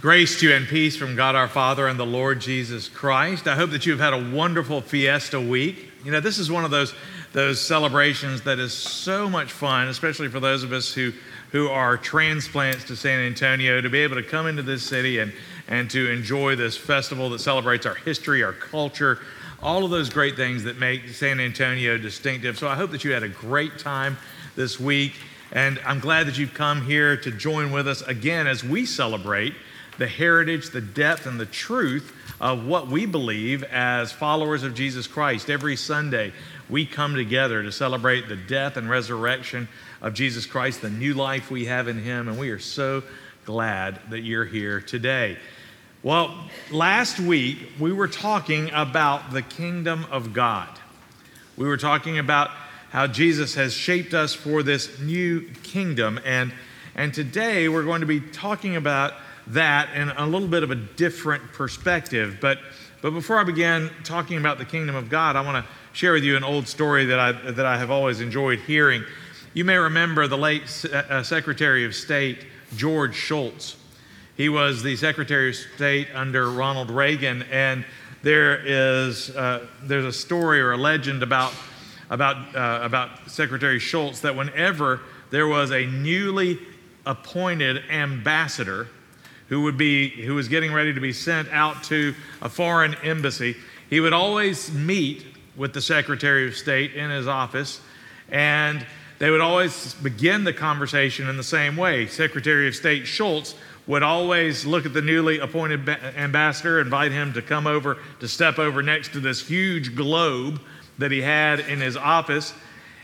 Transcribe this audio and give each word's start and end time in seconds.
Grace 0.00 0.38
to 0.38 0.48
you 0.48 0.54
and 0.54 0.68
peace 0.68 0.96
from 0.96 1.16
God 1.16 1.34
our 1.34 1.48
Father 1.48 1.88
and 1.88 1.98
the 1.98 2.06
Lord 2.06 2.40
Jesus 2.40 2.88
Christ. 2.88 3.48
I 3.48 3.56
hope 3.56 3.70
that 3.70 3.84
you've 3.84 3.98
had 3.98 4.14
a 4.14 4.30
wonderful 4.30 4.80
fiesta 4.80 5.40
week. 5.40 5.90
You 6.04 6.12
know, 6.12 6.20
this 6.20 6.38
is 6.38 6.48
one 6.48 6.64
of 6.64 6.70
those, 6.70 6.94
those 7.32 7.60
celebrations 7.60 8.42
that 8.42 8.60
is 8.60 8.72
so 8.72 9.28
much 9.28 9.50
fun, 9.50 9.88
especially 9.88 10.28
for 10.28 10.38
those 10.38 10.62
of 10.62 10.72
us 10.72 10.94
who, 10.94 11.12
who 11.50 11.66
are 11.66 11.96
transplants 11.96 12.84
to 12.84 12.94
San 12.94 13.18
Antonio, 13.18 13.80
to 13.80 13.90
be 13.90 13.98
able 13.98 14.14
to 14.14 14.22
come 14.22 14.46
into 14.46 14.62
this 14.62 14.84
city 14.84 15.18
and, 15.18 15.32
and 15.66 15.90
to 15.90 16.08
enjoy 16.08 16.54
this 16.54 16.76
festival 16.76 17.28
that 17.30 17.40
celebrates 17.40 17.84
our 17.84 17.96
history, 17.96 18.44
our 18.44 18.52
culture, 18.52 19.18
all 19.60 19.84
of 19.84 19.90
those 19.90 20.10
great 20.10 20.36
things 20.36 20.62
that 20.62 20.78
make 20.78 21.08
San 21.08 21.40
Antonio 21.40 21.98
distinctive. 21.98 22.56
So 22.56 22.68
I 22.68 22.76
hope 22.76 22.92
that 22.92 23.02
you 23.02 23.10
had 23.10 23.24
a 23.24 23.28
great 23.28 23.80
time 23.80 24.16
this 24.54 24.78
week. 24.78 25.14
And 25.50 25.80
I'm 25.84 25.98
glad 25.98 26.28
that 26.28 26.38
you've 26.38 26.54
come 26.54 26.82
here 26.82 27.16
to 27.16 27.32
join 27.32 27.72
with 27.72 27.88
us 27.88 28.02
again 28.02 28.46
as 28.46 28.62
we 28.62 28.86
celebrate 28.86 29.54
the 29.98 30.06
heritage, 30.06 30.70
the 30.70 30.80
depth, 30.80 31.26
and 31.26 31.38
the 31.38 31.46
truth 31.46 32.14
of 32.40 32.64
what 32.64 32.86
we 32.88 33.04
believe 33.04 33.64
as 33.64 34.12
followers 34.12 34.62
of 34.62 34.74
Jesus 34.74 35.06
Christ. 35.06 35.50
Every 35.50 35.76
Sunday, 35.76 36.32
we 36.70 36.86
come 36.86 37.14
together 37.14 37.62
to 37.62 37.72
celebrate 37.72 38.28
the 38.28 38.36
death 38.36 38.76
and 38.76 38.88
resurrection 38.88 39.68
of 40.00 40.14
Jesus 40.14 40.46
Christ, 40.46 40.80
the 40.80 40.90
new 40.90 41.14
life 41.14 41.50
we 41.50 41.64
have 41.64 41.88
in 41.88 41.98
Him, 41.98 42.28
and 42.28 42.38
we 42.38 42.50
are 42.50 42.60
so 42.60 43.02
glad 43.44 44.00
that 44.10 44.20
you're 44.20 44.44
here 44.44 44.80
today. 44.80 45.36
Well, 46.04 46.32
last 46.70 47.18
week 47.18 47.58
we 47.80 47.92
were 47.92 48.06
talking 48.06 48.70
about 48.72 49.32
the 49.32 49.42
kingdom 49.42 50.06
of 50.12 50.32
God. 50.32 50.68
We 51.56 51.66
were 51.66 51.76
talking 51.76 52.18
about 52.18 52.50
how 52.90 53.08
Jesus 53.08 53.56
has 53.56 53.74
shaped 53.74 54.14
us 54.14 54.32
for 54.32 54.62
this 54.62 55.00
new 55.00 55.40
kingdom, 55.64 56.20
and, 56.24 56.52
and 56.94 57.12
today 57.12 57.68
we're 57.68 57.82
going 57.82 58.02
to 58.02 58.06
be 58.06 58.20
talking 58.20 58.76
about 58.76 59.14
that 59.48 59.94
in 59.94 60.10
a 60.10 60.26
little 60.26 60.48
bit 60.48 60.62
of 60.62 60.70
a 60.70 60.74
different 60.74 61.42
perspective. 61.52 62.38
But, 62.40 62.58
but 63.02 63.12
before 63.12 63.38
I 63.38 63.44
begin 63.44 63.90
talking 64.04 64.38
about 64.38 64.58
the 64.58 64.64
kingdom 64.64 64.94
of 64.94 65.08
God, 65.08 65.36
I 65.36 65.40
want 65.40 65.64
to 65.64 65.70
share 65.92 66.12
with 66.12 66.24
you 66.24 66.36
an 66.36 66.44
old 66.44 66.68
story 66.68 67.06
that 67.06 67.18
I, 67.18 67.32
that 67.32 67.66
I 67.66 67.78
have 67.78 67.90
always 67.90 68.20
enjoyed 68.20 68.60
hearing. 68.60 69.04
You 69.54 69.64
may 69.64 69.76
remember 69.76 70.26
the 70.26 70.38
late 70.38 70.84
uh, 70.84 71.22
Secretary 71.22 71.84
of 71.84 71.94
State, 71.94 72.46
George 72.76 73.14
Shultz. 73.14 73.76
He 74.36 74.48
was 74.48 74.82
the 74.82 74.94
Secretary 74.96 75.48
of 75.50 75.56
State 75.56 76.08
under 76.14 76.50
Ronald 76.50 76.90
Reagan, 76.90 77.42
and 77.50 77.84
there 78.22 78.60
is 78.64 79.30
uh, 79.30 79.66
there's 79.82 80.04
a 80.04 80.12
story 80.12 80.60
or 80.60 80.72
a 80.72 80.76
legend 80.76 81.22
about 81.22 81.52
about 82.10 82.54
uh, 82.54 82.84
about 82.84 83.30
Secretary 83.30 83.78
Shultz 83.78 84.20
that 84.20 84.36
whenever 84.36 85.00
there 85.30 85.48
was 85.48 85.72
a 85.72 85.86
newly 85.86 86.58
appointed 87.06 87.82
ambassador 87.90 88.88
who 89.48 89.62
would 89.62 89.76
be 89.76 90.10
who 90.10 90.34
was 90.34 90.48
getting 90.48 90.72
ready 90.72 90.92
to 90.92 91.00
be 91.00 91.12
sent 91.12 91.48
out 91.50 91.82
to 91.84 92.14
a 92.42 92.48
foreign 92.48 92.94
embassy, 93.02 93.56
he 93.90 94.00
would 94.00 94.12
always 94.12 94.72
meet 94.72 95.24
with 95.56 95.72
the 95.72 95.80
Secretary 95.80 96.46
of 96.46 96.56
State 96.56 96.94
in 96.94 97.10
his 97.10 97.26
office, 97.26 97.80
and 98.28 98.86
they 99.18 99.30
would 99.30 99.40
always 99.40 99.94
begin 99.94 100.44
the 100.44 100.52
conversation 100.52 101.28
in 101.28 101.36
the 101.36 101.42
same 101.42 101.76
way. 101.76 102.06
Secretary 102.06 102.68
of 102.68 102.76
State 102.76 103.06
Shultz 103.06 103.54
would 103.86 104.02
always 104.02 104.66
look 104.66 104.84
at 104.86 104.92
the 104.92 105.02
newly 105.02 105.38
appointed 105.38 105.88
ambassador, 105.88 106.78
invite 106.78 107.10
him 107.10 107.32
to 107.32 107.42
come 107.42 107.66
over, 107.66 107.96
to 108.20 108.28
step 108.28 108.58
over 108.58 108.82
next 108.82 109.12
to 109.14 109.20
this 109.20 109.46
huge 109.46 109.96
globe 109.96 110.60
that 110.98 111.10
he 111.10 111.22
had 111.22 111.60
in 111.60 111.80
his 111.80 111.96
office, 111.96 112.52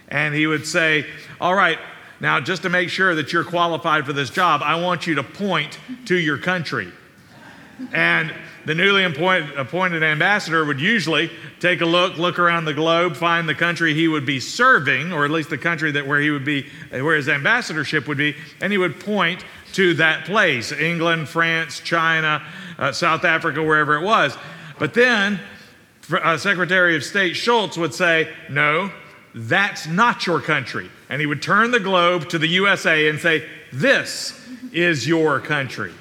and 0.09 0.35
he 0.35 0.47
would 0.47 0.67
say, 0.67 1.07
All 1.41 1.55
right, 1.55 1.79
now, 2.21 2.41
just 2.41 2.63
to 2.63 2.69
make 2.69 2.89
sure 2.89 3.15
that 3.15 3.33
you're 3.33 3.45
qualified 3.45 4.07
for 4.07 4.13
this 4.13 4.31
job, 4.31 4.63
I 4.63 4.81
want 4.81 5.07
you 5.07 5.17
to 5.17 5.23
point 5.23 5.79
to 6.07 6.17
your 6.17 6.39
country. 6.39 6.93
And 7.93 8.33
the 8.67 8.75
newly 8.75 9.05
appointed, 9.05 10.03
ambassador 10.03 10.65
would 10.65 10.81
usually 10.81 11.31
take 11.61 11.81
a 11.81 11.87
look, 11.87 12.17
look 12.17 12.39
around 12.39 12.65
the 12.65 12.73
globe, 12.75 13.17
find 13.17 13.49
the 13.49 13.55
country 13.55 13.95
he 13.95 14.09
would 14.09 14.25
be 14.25 14.41
serving, 14.41 15.13
or 15.13 15.25
at 15.25 15.31
least 15.31 15.51
the 15.51 15.59
country 15.59 15.91
that 15.93 16.07
where 16.07 16.21
he 16.21 16.31
would 16.31 16.45
be, 16.45 16.67
where 16.91 17.17
his 17.17 17.29
ambassadorship 17.29 18.07
would 18.09 18.17
be, 18.17 18.35
and 18.61 18.73
he 18.73 18.79
would 18.79 19.01
point 19.01 19.45
to 19.73 19.93
that 19.95 20.25
place 20.25 20.73
England, 20.73 21.29
France, 21.29 21.81
China, 21.81 22.43
uh, 22.79 22.93
South 22.93 23.25
Africa, 23.25 23.63
wherever 23.63 23.97
it 23.97 24.03
was. 24.03 24.37
But 24.79 24.95
then 24.95 25.41
uh, 26.13 26.37
Secretary 26.37 26.97
of 26.97 27.05
State 27.05 27.35
Shultz 27.35 27.77
would 27.77 27.93
say, 27.93 28.33
No, 28.49 28.91
that's 29.35 29.87
not 29.87 30.27
your 30.27 30.41
country. 30.41 30.91
And 31.09 31.21
he 31.21 31.27
would 31.27 31.43
turn 31.43 31.73
the 31.73 31.81
globe 31.81 32.29
to 32.31 32.39
the 32.39 32.47
USA 32.49 33.09
and 33.09 33.19
say, 33.19 33.49
This 33.73 34.41
is 34.73 35.07
your 35.07 35.41
country. 35.41 35.93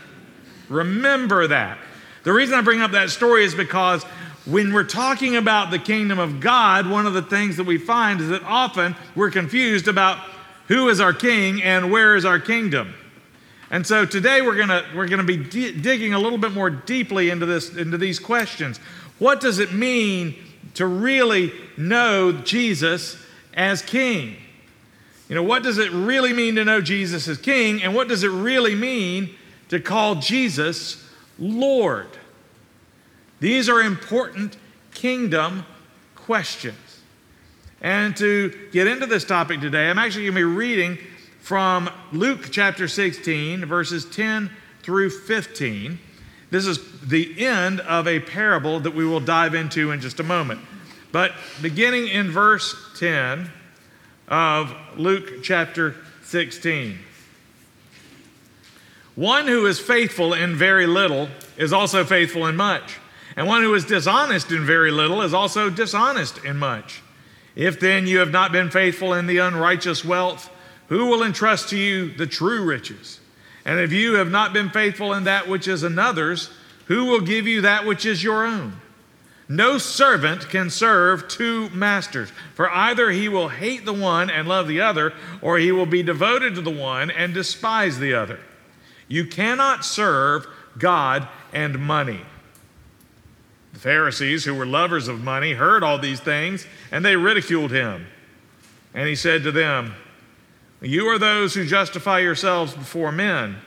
Remember 0.69 1.47
that. 1.47 1.79
The 2.23 2.31
reason 2.31 2.55
I 2.55 2.61
bring 2.61 2.81
up 2.81 2.91
that 2.91 3.09
story 3.09 3.43
is 3.43 3.53
because 3.53 4.03
when 4.45 4.73
we're 4.73 4.83
talking 4.83 5.35
about 5.35 5.71
the 5.71 5.79
kingdom 5.79 6.19
of 6.19 6.39
God, 6.39 6.89
one 6.89 7.05
of 7.05 7.13
the 7.13 7.21
things 7.21 7.57
that 7.57 7.65
we 7.65 7.77
find 7.77 8.21
is 8.21 8.29
that 8.29 8.43
often 8.43 8.95
we're 9.15 9.31
confused 9.31 9.87
about 9.87 10.19
who 10.67 10.89
is 10.89 10.99
our 10.99 11.13
king 11.13 11.61
and 11.61 11.91
where 11.91 12.15
is 12.15 12.25
our 12.25 12.39
kingdom. 12.39 12.93
And 13.71 13.85
so 13.87 14.05
today 14.05 14.41
we're 14.41 14.55
going 14.55 14.69
we're 14.95 15.07
to 15.07 15.23
be 15.23 15.37
d- 15.37 15.71
digging 15.71 16.13
a 16.13 16.19
little 16.19 16.37
bit 16.37 16.51
more 16.51 16.69
deeply 16.69 17.29
into 17.29 17.45
this 17.45 17.75
into 17.75 17.97
these 17.97 18.19
questions. 18.19 18.77
What 19.17 19.41
does 19.41 19.59
it 19.59 19.73
mean 19.73 20.35
to 20.75 20.85
really 20.85 21.51
know 21.77 22.31
Jesus 22.31 23.17
as 23.55 23.81
king? 23.81 24.37
You 25.29 25.35
know, 25.35 25.43
what 25.43 25.63
does 25.63 25.77
it 25.77 25.91
really 25.91 26.33
mean 26.33 26.55
to 26.55 26.65
know 26.65 26.81
Jesus 26.81 27.27
as 27.27 27.37
king? 27.37 27.81
And 27.81 27.95
what 27.95 28.07
does 28.07 28.23
it 28.23 28.29
really 28.29 28.75
mean 28.75 29.35
to 29.69 29.79
call 29.79 30.15
Jesus 30.15 31.03
Lord? 31.39 32.09
These 33.39 33.69
are 33.69 33.81
important 33.81 34.57
kingdom 34.93 35.65
questions. 36.15 36.77
And 37.81 38.15
to 38.17 38.69
get 38.71 38.87
into 38.87 39.05
this 39.05 39.25
topic 39.25 39.59
today, 39.59 39.89
I'm 39.89 39.99
actually 39.99 40.23
going 40.25 40.35
to 40.35 40.39
be 40.39 40.43
reading 40.43 40.97
from 41.41 41.89
Luke 42.13 42.47
chapter 42.51 42.87
16, 42.87 43.65
verses 43.65 44.05
10 44.05 44.49
through 44.83 45.09
15. 45.09 45.99
This 46.49 46.65
is 46.65 46.79
the 47.01 47.45
end 47.45 47.81
of 47.81 48.07
a 48.07 48.21
parable 48.21 48.79
that 48.79 48.95
we 48.95 49.05
will 49.05 49.19
dive 49.19 49.53
into 49.53 49.91
in 49.91 49.99
just 49.99 50.19
a 50.21 50.23
moment. 50.23 50.61
But 51.13 51.33
beginning 51.61 52.07
in 52.07 52.31
verse 52.31 52.75
10 52.97 53.49
of 54.27 54.75
Luke 54.97 55.43
chapter 55.43 55.95
16. 56.23 56.97
One 59.13 59.47
who 59.47 59.67
is 59.67 59.79
faithful 59.79 60.33
in 60.33 60.55
very 60.55 60.87
little 60.87 61.29
is 61.55 61.71
also 61.71 62.03
faithful 62.03 62.47
in 62.47 62.55
much, 62.55 62.97
and 63.35 63.45
one 63.45 63.61
who 63.61 63.75
is 63.75 63.85
dishonest 63.85 64.51
in 64.51 64.65
very 64.65 64.89
little 64.89 65.21
is 65.21 65.35
also 65.35 65.69
dishonest 65.69 66.43
in 66.43 66.57
much. 66.57 67.03
If 67.55 67.79
then 67.79 68.07
you 68.07 68.17
have 68.17 68.31
not 68.31 68.51
been 68.51 68.71
faithful 68.71 69.13
in 69.13 69.27
the 69.27 69.37
unrighteous 69.37 70.03
wealth, 70.03 70.49
who 70.87 71.05
will 71.05 71.21
entrust 71.21 71.69
to 71.69 71.77
you 71.77 72.11
the 72.11 72.25
true 72.25 72.65
riches? 72.65 73.19
And 73.65 73.79
if 73.79 73.91
you 73.91 74.15
have 74.15 74.31
not 74.31 74.51
been 74.51 74.71
faithful 74.71 75.13
in 75.13 75.25
that 75.25 75.47
which 75.47 75.67
is 75.67 75.83
another's, 75.83 76.49
who 76.87 77.05
will 77.05 77.21
give 77.21 77.45
you 77.45 77.61
that 77.61 77.85
which 77.85 78.03
is 78.03 78.23
your 78.23 78.43
own? 78.43 78.79
No 79.53 79.77
servant 79.77 80.49
can 80.49 80.71
serve 80.71 81.27
two 81.27 81.69
masters, 81.69 82.31
for 82.55 82.71
either 82.71 83.11
he 83.11 83.29
will 83.29 83.49
hate 83.49 83.85
the 83.85 83.93
one 83.93 84.31
and 84.31 84.47
love 84.47 84.67
the 84.67 84.81
other, 84.81 85.13
or 85.43 85.59
he 85.59 85.71
will 85.71 85.85
be 85.85 86.01
devoted 86.01 86.55
to 86.55 86.61
the 86.61 86.71
one 86.71 87.11
and 87.11 87.35
despise 87.35 87.99
the 87.99 88.15
other. 88.15 88.39
You 89.07 89.27
cannot 89.27 89.85
serve 89.85 90.47
God 90.79 91.27
and 91.53 91.77
money. 91.77 92.21
The 93.73 93.79
Pharisees, 93.79 94.43
who 94.43 94.55
were 94.55 94.65
lovers 94.65 95.07
of 95.07 95.21
money, 95.21 95.53
heard 95.53 95.83
all 95.83 95.99
these 95.99 96.19
things, 96.19 96.65
and 96.91 97.05
they 97.05 97.15
ridiculed 97.15 97.69
him. 97.69 98.07
And 98.95 99.07
he 99.07 99.15
said 99.15 99.43
to 99.43 99.51
them, 99.51 99.93
You 100.81 101.05
are 101.09 101.19
those 101.19 101.53
who 101.53 101.63
justify 101.63 102.21
yourselves 102.21 102.73
before 102.73 103.11
men, 103.11 103.57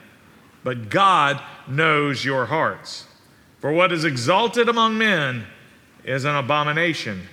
but 0.64 0.90
God 0.90 1.40
knows 1.68 2.24
your 2.24 2.46
hearts. 2.46 3.06
For 3.60 3.70
what 3.70 3.92
is 3.92 4.04
exalted 4.04 4.68
among 4.68 4.98
men, 4.98 5.46
is 6.06 6.24
an 6.24 6.36
abomination 6.36 7.28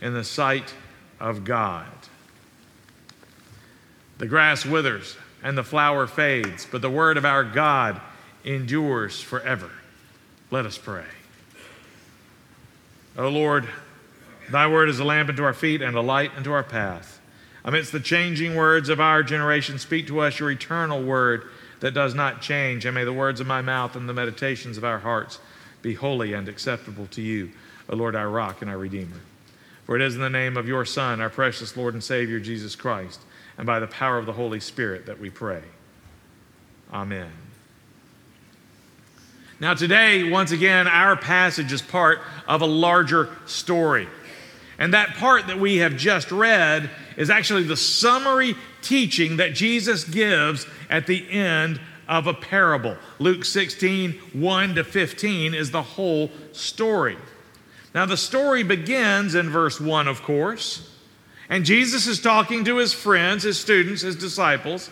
in 0.00 0.14
the 0.14 0.24
sight 0.24 0.74
of 1.20 1.44
God. 1.44 1.86
The 4.18 4.26
grass 4.26 4.64
withers 4.64 5.16
and 5.42 5.56
the 5.56 5.62
flower 5.62 6.06
fades, 6.06 6.66
but 6.68 6.80
the 6.82 6.90
word 6.90 7.18
of 7.18 7.26
our 7.26 7.44
God 7.44 8.00
endures 8.44 9.20
forever. 9.20 9.70
Let 10.50 10.64
us 10.64 10.78
pray. 10.78 11.04
O 13.16 13.28
Lord, 13.28 13.68
thy 14.50 14.66
word 14.66 14.88
is 14.88 14.98
a 14.98 15.04
lamp 15.04 15.28
unto 15.28 15.44
our 15.44 15.54
feet 15.54 15.82
and 15.82 15.96
a 15.96 16.00
light 16.00 16.32
unto 16.36 16.52
our 16.52 16.64
path. 16.64 17.20
Amidst 17.62 17.92
the 17.92 18.00
changing 18.00 18.56
words 18.56 18.88
of 18.88 19.00
our 19.00 19.22
generation, 19.22 19.78
speak 19.78 20.06
to 20.06 20.20
us 20.20 20.38
your 20.38 20.50
eternal 20.50 21.02
word 21.02 21.44
that 21.80 21.92
does 21.92 22.14
not 22.14 22.40
change. 22.40 22.84
And 22.86 22.94
may 22.94 23.04
the 23.04 23.12
words 23.12 23.40
of 23.40 23.46
my 23.46 23.60
mouth 23.60 23.96
and 23.96 24.08
the 24.08 24.14
meditations 24.14 24.78
of 24.78 24.84
our 24.84 24.98
hearts 24.98 25.38
be 25.82 25.94
holy 25.94 26.32
and 26.32 26.48
acceptable 26.48 27.06
to 27.08 27.20
you. 27.20 27.50
O 27.88 27.96
Lord, 27.96 28.16
our 28.16 28.28
rock 28.28 28.62
and 28.62 28.70
our 28.70 28.78
redeemer. 28.78 29.20
For 29.84 29.96
it 29.96 30.02
is 30.02 30.14
in 30.14 30.20
the 30.20 30.30
name 30.30 30.56
of 30.56 30.66
your 30.66 30.84
Son, 30.84 31.20
our 31.20 31.28
precious 31.28 31.76
Lord 31.76 31.94
and 31.94 32.02
Savior, 32.02 32.40
Jesus 32.40 32.74
Christ, 32.74 33.20
and 33.58 33.66
by 33.66 33.80
the 33.80 33.86
power 33.86 34.18
of 34.18 34.26
the 34.26 34.32
Holy 34.32 34.60
Spirit 34.60 35.06
that 35.06 35.20
we 35.20 35.30
pray. 35.30 35.62
Amen. 36.92 37.30
Now, 39.60 39.74
today, 39.74 40.28
once 40.28 40.50
again, 40.50 40.88
our 40.88 41.16
passage 41.16 41.72
is 41.72 41.82
part 41.82 42.20
of 42.48 42.62
a 42.62 42.66
larger 42.66 43.30
story. 43.46 44.08
And 44.78 44.92
that 44.94 45.14
part 45.14 45.46
that 45.46 45.60
we 45.60 45.76
have 45.78 45.96
just 45.96 46.32
read 46.32 46.90
is 47.16 47.30
actually 47.30 47.62
the 47.62 47.76
summary 47.76 48.56
teaching 48.82 49.36
that 49.36 49.54
Jesus 49.54 50.04
gives 50.04 50.66
at 50.90 51.06
the 51.06 51.30
end 51.30 51.80
of 52.08 52.26
a 52.26 52.34
parable. 52.34 52.96
Luke 53.18 53.44
16, 53.44 54.12
1 54.32 54.74
to 54.74 54.84
15 54.84 55.54
is 55.54 55.70
the 55.70 55.82
whole 55.82 56.30
story. 56.52 57.16
Now, 57.94 58.06
the 58.06 58.16
story 58.16 58.64
begins 58.64 59.36
in 59.36 59.48
verse 59.50 59.80
1, 59.80 60.08
of 60.08 60.22
course, 60.22 60.90
and 61.48 61.64
Jesus 61.64 62.06
is 62.06 62.20
talking 62.20 62.64
to 62.64 62.76
his 62.76 62.92
friends, 62.92 63.44
his 63.44 63.58
students, 63.58 64.02
his 64.02 64.16
disciples. 64.16 64.90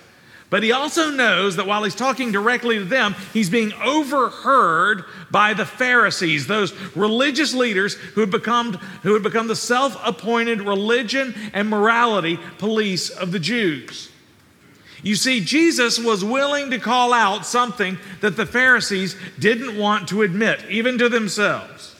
But 0.50 0.62
he 0.62 0.70
also 0.70 1.10
knows 1.10 1.56
that 1.56 1.66
while 1.66 1.82
he's 1.82 1.94
talking 1.94 2.30
directly 2.30 2.78
to 2.78 2.84
them, 2.84 3.14
he's 3.32 3.48
being 3.48 3.72
overheard 3.72 5.04
by 5.30 5.54
the 5.54 5.64
Pharisees, 5.64 6.46
those 6.46 6.74
religious 6.94 7.54
leaders 7.54 7.94
who 7.94 8.20
had 8.20 8.30
become, 8.30 8.74
who 9.02 9.14
had 9.14 9.22
become 9.22 9.48
the 9.48 9.56
self 9.56 9.98
appointed 10.04 10.60
religion 10.60 11.34
and 11.54 11.70
morality 11.70 12.38
police 12.58 13.08
of 13.08 13.32
the 13.32 13.38
Jews. 13.38 14.10
You 15.02 15.16
see, 15.16 15.40
Jesus 15.40 15.98
was 15.98 16.22
willing 16.22 16.70
to 16.70 16.78
call 16.78 17.14
out 17.14 17.46
something 17.46 17.96
that 18.20 18.36
the 18.36 18.46
Pharisees 18.46 19.16
didn't 19.38 19.78
want 19.78 20.06
to 20.10 20.20
admit, 20.20 20.62
even 20.68 20.98
to 20.98 21.08
themselves. 21.08 21.91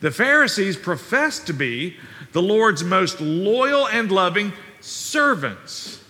The 0.00 0.10
Pharisees 0.10 0.76
professed 0.76 1.46
to 1.46 1.52
be 1.52 1.96
the 2.32 2.42
Lord's 2.42 2.84
most 2.84 3.20
loyal 3.20 3.88
and 3.88 4.12
loving 4.12 4.52
servants. 4.80 6.02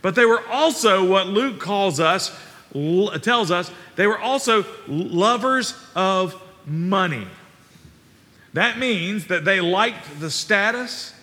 But 0.00 0.14
they 0.14 0.24
were 0.24 0.44
also 0.48 1.04
what 1.04 1.26
Luke 1.26 1.60
calls 1.60 2.00
us, 2.00 2.36
tells 3.22 3.50
us, 3.50 3.70
they 3.96 4.06
were 4.06 4.18
also 4.18 4.64
lovers 4.86 5.74
of 5.94 6.40
money. 6.66 7.26
That 8.52 8.78
means 8.78 9.26
that 9.28 9.44
they 9.44 9.60
liked 9.60 10.20
the 10.20 10.30
status 10.30 11.14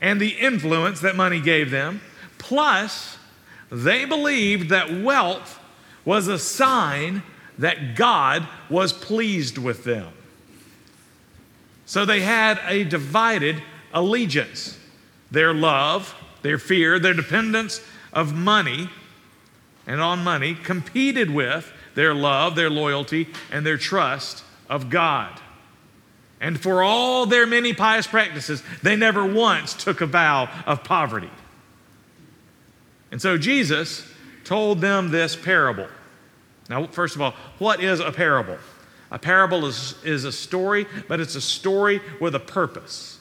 and 0.00 0.20
the 0.20 0.30
influence 0.30 1.00
that 1.00 1.16
money 1.16 1.40
gave 1.40 1.70
them. 1.70 2.00
Plus, 2.38 3.18
they 3.70 4.04
believed 4.04 4.68
that 4.70 4.92
wealth 4.92 5.58
was 6.04 6.28
a 6.28 6.38
sign 6.38 7.22
that 7.58 7.94
God 7.94 8.46
was 8.68 8.92
pleased 8.92 9.58
with 9.58 9.84
them. 9.84 10.12
So 11.86 12.04
they 12.04 12.20
had 12.20 12.60
a 12.66 12.84
divided 12.84 13.62
allegiance 13.92 14.78
their 15.30 15.52
love, 15.52 16.14
their 16.42 16.58
fear, 16.58 16.98
their 16.98 17.14
dependence 17.14 17.80
of 18.12 18.34
money 18.34 18.88
and 19.86 20.00
on 20.00 20.22
money 20.22 20.54
competed 20.54 21.30
with 21.30 21.72
their 21.94 22.14
love, 22.14 22.54
their 22.54 22.70
loyalty, 22.70 23.28
and 23.50 23.66
their 23.66 23.76
trust 23.76 24.44
of 24.68 24.90
God. 24.90 25.40
And 26.40 26.60
for 26.60 26.82
all 26.82 27.26
their 27.26 27.46
many 27.46 27.72
pious 27.72 28.06
practices, 28.06 28.62
they 28.82 28.96
never 28.96 29.24
once 29.24 29.74
took 29.74 30.00
a 30.00 30.06
vow 30.06 30.48
of 30.66 30.84
poverty. 30.84 31.30
And 33.10 33.20
so 33.20 33.38
Jesus 33.38 34.06
told 34.44 34.80
them 34.80 35.10
this 35.10 35.36
parable. 35.36 35.86
Now, 36.68 36.86
first 36.86 37.14
of 37.14 37.22
all, 37.22 37.34
what 37.58 37.82
is 37.82 38.00
a 38.00 38.10
parable? 38.10 38.58
A 39.14 39.18
parable 39.18 39.64
is, 39.64 39.94
is 40.02 40.24
a 40.24 40.32
story, 40.32 40.88
but 41.06 41.20
it's 41.20 41.36
a 41.36 41.40
story 41.40 42.00
with 42.20 42.34
a 42.34 42.40
purpose. 42.40 43.20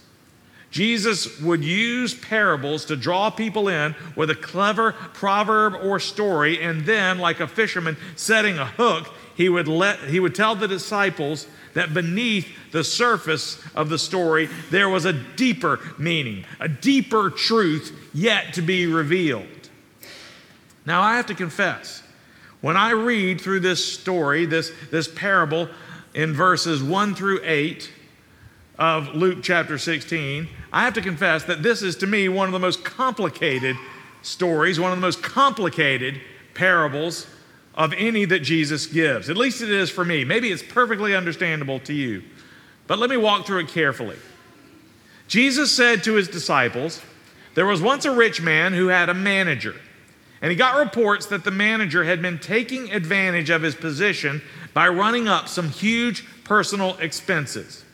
Jesus 0.71 1.39
would 1.39 1.63
use 1.63 2.15
parables 2.15 2.85
to 2.85 2.95
draw 2.95 3.29
people 3.29 3.67
in 3.67 3.93
with 4.15 4.31
a 4.31 4.35
clever 4.35 4.93
proverb 5.13 5.75
or 5.75 5.99
story, 5.99 6.59
and 6.59 6.83
then, 6.83 7.19
like 7.19 7.39
a 7.39 7.47
fisherman 7.47 7.95
setting 8.15 8.57
a 8.57 8.65
hook, 8.65 9.13
he 9.35 9.49
would, 9.49 9.67
let, 9.67 9.99
he 9.99 10.19
would 10.19 10.33
tell 10.33 10.55
the 10.55 10.67
disciples 10.67 11.45
that 11.75 11.93
beneath 11.93 12.47
the 12.71 12.83
surface 12.83 13.63
of 13.75 13.89
the 13.89 13.99
story, 13.99 14.49
there 14.71 14.89
was 14.89 15.05
a 15.05 15.13
deeper 15.13 15.79
meaning, 15.99 16.43
a 16.59 16.67
deeper 16.67 17.29
truth 17.29 17.95
yet 18.15 18.55
to 18.55 18.63
be 18.63 18.87
revealed. 18.87 19.69
Now, 20.87 21.03
I 21.03 21.17
have 21.17 21.27
to 21.27 21.35
confess, 21.35 22.01
when 22.61 22.77
I 22.77 22.91
read 22.91 23.41
through 23.41 23.59
this 23.59 23.93
story, 23.93 24.47
this, 24.47 24.71
this 24.89 25.07
parable 25.07 25.69
in 26.13 26.33
verses 26.33 26.83
1 26.83 27.15
through 27.15 27.41
8 27.43 27.89
of 28.77 29.15
Luke 29.15 29.39
chapter 29.41 29.77
16, 29.77 30.47
I 30.71 30.83
have 30.83 30.93
to 30.93 31.01
confess 31.01 31.43
that 31.45 31.63
this 31.63 31.81
is 31.81 31.95
to 31.97 32.07
me 32.07 32.29
one 32.29 32.47
of 32.47 32.53
the 32.53 32.59
most 32.59 32.83
complicated 32.83 33.75
stories, 34.21 34.79
one 34.79 34.91
of 34.91 34.97
the 34.97 35.01
most 35.01 35.21
complicated 35.21 36.21
parables 36.53 37.27
of 37.75 37.93
any 37.93 38.25
that 38.25 38.39
Jesus 38.39 38.85
gives. 38.85 39.29
At 39.29 39.37
least 39.37 39.61
it 39.61 39.69
is 39.69 39.89
for 39.89 40.05
me. 40.05 40.23
Maybe 40.23 40.51
it's 40.51 40.63
perfectly 40.63 41.15
understandable 41.15 41.79
to 41.81 41.93
you. 41.93 42.23
But 42.87 42.99
let 42.99 43.09
me 43.09 43.17
walk 43.17 43.45
through 43.45 43.59
it 43.59 43.67
carefully. 43.69 44.17
Jesus 45.27 45.75
said 45.75 46.03
to 46.03 46.13
his 46.13 46.27
disciples, 46.27 47.01
There 47.55 47.65
was 47.65 47.81
once 47.81 48.05
a 48.05 48.11
rich 48.11 48.41
man 48.41 48.73
who 48.73 48.87
had 48.87 49.09
a 49.09 49.13
manager, 49.13 49.75
and 50.43 50.51
he 50.51 50.57
got 50.57 50.75
reports 50.75 51.27
that 51.27 51.45
the 51.45 51.51
manager 51.51 52.03
had 52.03 52.21
been 52.21 52.37
taking 52.37 52.91
advantage 52.91 53.49
of 53.49 53.61
his 53.61 53.75
position 53.75 54.41
by 54.73 54.89
running 54.89 55.25
up 55.29 55.47
some 55.47 55.69
huge 55.69 56.25
personal 56.43 56.97
expenses. 56.97 57.85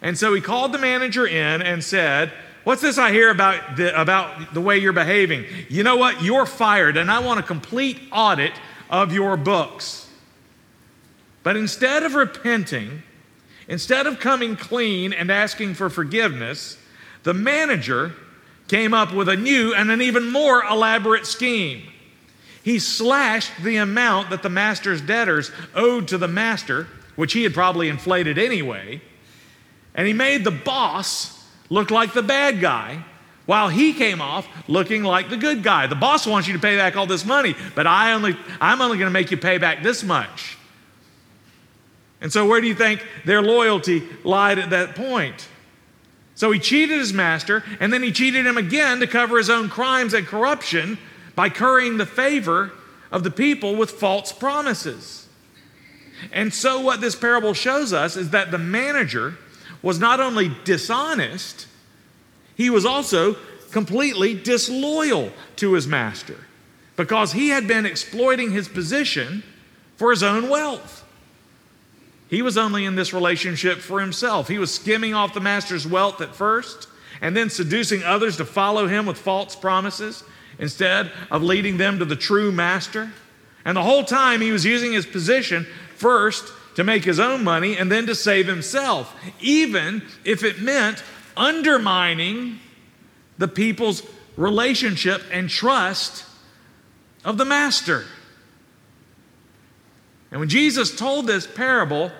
And 0.00 0.16
so 0.16 0.32
he 0.32 0.40
called 0.40 0.70
the 0.70 0.78
manager 0.78 1.26
in 1.26 1.62
and 1.62 1.82
said, 1.82 2.32
What's 2.62 2.80
this 2.80 2.96
I 2.96 3.10
hear 3.10 3.30
about 3.30 3.76
the, 3.76 4.00
about 4.00 4.54
the 4.54 4.60
way 4.60 4.78
you're 4.78 4.92
behaving? 4.92 5.46
You 5.68 5.82
know 5.82 5.96
what? 5.96 6.22
You're 6.22 6.46
fired, 6.46 6.96
and 6.96 7.10
I 7.10 7.18
want 7.18 7.40
a 7.40 7.42
complete 7.42 7.98
audit 8.12 8.52
of 8.88 9.12
your 9.12 9.36
books. 9.36 10.08
But 11.42 11.56
instead 11.56 12.04
of 12.04 12.14
repenting, 12.14 13.02
instead 13.66 14.06
of 14.06 14.20
coming 14.20 14.54
clean 14.54 15.12
and 15.12 15.30
asking 15.30 15.74
for 15.74 15.90
forgiveness, 15.90 16.78
the 17.24 17.34
manager 17.34 18.14
came 18.68 18.94
up 18.94 19.12
with 19.12 19.28
a 19.28 19.36
new 19.36 19.74
and 19.74 19.90
an 19.90 20.02
even 20.02 20.30
more 20.30 20.64
elaborate 20.64 21.26
scheme. 21.26 21.82
He 22.66 22.78
slashed 22.78 23.52
the 23.62 23.76
amount 23.76 24.28
that 24.28 24.42
the 24.42 24.50
master's 24.50 25.00
debtors 25.00 25.50
owed 25.74 26.08
to 26.08 26.18
the 26.18 26.28
master, 26.28 26.86
which 27.14 27.32
he 27.32 27.44
had 27.44 27.54
probably 27.54 27.88
inflated 27.88 28.36
anyway 28.36 29.00
and 29.96 30.06
he 30.06 30.12
made 30.12 30.44
the 30.44 30.52
boss 30.52 31.42
look 31.70 31.90
like 31.90 32.12
the 32.12 32.22
bad 32.22 32.60
guy 32.60 33.02
while 33.46 33.68
he 33.68 33.92
came 33.92 34.20
off 34.20 34.46
looking 34.68 35.02
like 35.02 35.30
the 35.30 35.36
good 35.36 35.62
guy. 35.62 35.86
The 35.86 35.96
boss 35.96 36.26
wants 36.26 36.46
you 36.46 36.54
to 36.54 36.60
pay 36.60 36.76
back 36.76 36.96
all 36.96 37.06
this 37.06 37.24
money, 37.24 37.56
but 37.74 37.86
I 37.86 38.12
only, 38.12 38.36
I'm 38.60 38.80
only 38.80 38.98
going 38.98 39.08
to 39.08 39.12
make 39.12 39.30
you 39.30 39.36
pay 39.36 39.58
back 39.58 39.82
this 39.82 40.04
much. 40.04 40.58
And 42.20 42.32
so, 42.32 42.46
where 42.46 42.60
do 42.60 42.66
you 42.66 42.74
think 42.74 43.06
their 43.24 43.42
loyalty 43.42 44.02
lied 44.22 44.58
at 44.58 44.70
that 44.70 44.94
point? 44.94 45.48
So, 46.34 46.50
he 46.50 46.58
cheated 46.58 46.98
his 46.98 47.12
master, 47.12 47.62
and 47.78 47.92
then 47.92 48.02
he 48.02 48.10
cheated 48.10 48.46
him 48.46 48.56
again 48.56 49.00
to 49.00 49.06
cover 49.06 49.38
his 49.38 49.48
own 49.48 49.68
crimes 49.68 50.12
and 50.12 50.26
corruption 50.26 50.98
by 51.36 51.48
currying 51.48 51.98
the 51.98 52.06
favor 52.06 52.72
of 53.12 53.22
the 53.22 53.30
people 53.30 53.76
with 53.76 53.92
false 53.92 54.32
promises. 54.32 55.28
And 56.32 56.52
so, 56.52 56.80
what 56.80 57.00
this 57.00 57.14
parable 57.14 57.54
shows 57.54 57.92
us 57.92 58.16
is 58.16 58.30
that 58.30 58.50
the 58.50 58.58
manager 58.58 59.36
was 59.82 60.00
not 60.00 60.18
only 60.18 60.50
dishonest, 60.64 61.68
he 62.56 62.70
was 62.70 62.84
also 62.84 63.36
completely 63.70 64.34
disloyal 64.34 65.30
to 65.56 65.74
his 65.74 65.86
master 65.86 66.38
because 66.96 67.32
he 67.32 67.50
had 67.50 67.68
been 67.68 67.84
exploiting 67.84 68.50
his 68.50 68.68
position 68.68 69.42
for 69.96 70.10
his 70.10 70.22
own 70.22 70.48
wealth. 70.48 71.04
He 72.28 72.42
was 72.42 72.56
only 72.56 72.86
in 72.86 72.96
this 72.96 73.12
relationship 73.12 73.78
for 73.78 74.00
himself. 74.00 74.48
He 74.48 74.58
was 74.58 74.74
skimming 74.74 75.14
off 75.14 75.34
the 75.34 75.40
master's 75.40 75.86
wealth 75.86 76.20
at 76.20 76.34
first 76.34 76.88
and 77.20 77.36
then 77.36 77.50
seducing 77.50 78.02
others 78.02 78.38
to 78.38 78.44
follow 78.44 78.86
him 78.86 79.06
with 79.06 79.18
false 79.18 79.54
promises 79.54 80.24
instead 80.58 81.10
of 81.30 81.42
leading 81.42 81.76
them 81.76 81.98
to 81.98 82.04
the 82.04 82.16
true 82.16 82.50
master. 82.52 83.10
And 83.64 83.76
the 83.76 83.82
whole 83.82 84.04
time 84.04 84.40
he 84.40 84.52
was 84.52 84.64
using 84.64 84.92
his 84.92 85.06
position 85.06 85.66
first 85.96 86.52
to 86.76 86.84
make 86.84 87.04
his 87.04 87.18
own 87.18 87.42
money 87.42 87.76
and 87.76 87.90
then 87.90 88.06
to 88.06 88.14
save 88.14 88.46
himself, 88.46 89.14
even 89.40 90.02
if 90.24 90.44
it 90.44 90.60
meant 90.60 91.02
undermining 91.36 92.58
the 93.38 93.48
people's 93.48 94.02
relationship 94.36 95.22
and 95.32 95.48
trust 95.48 96.24
of 97.24 97.38
the 97.38 97.44
master. 97.44 98.04
And 100.30 100.40
when 100.40 100.48
Jesus 100.48 100.94
told 100.94 101.26
this 101.26 101.46
parable, 101.46 102.10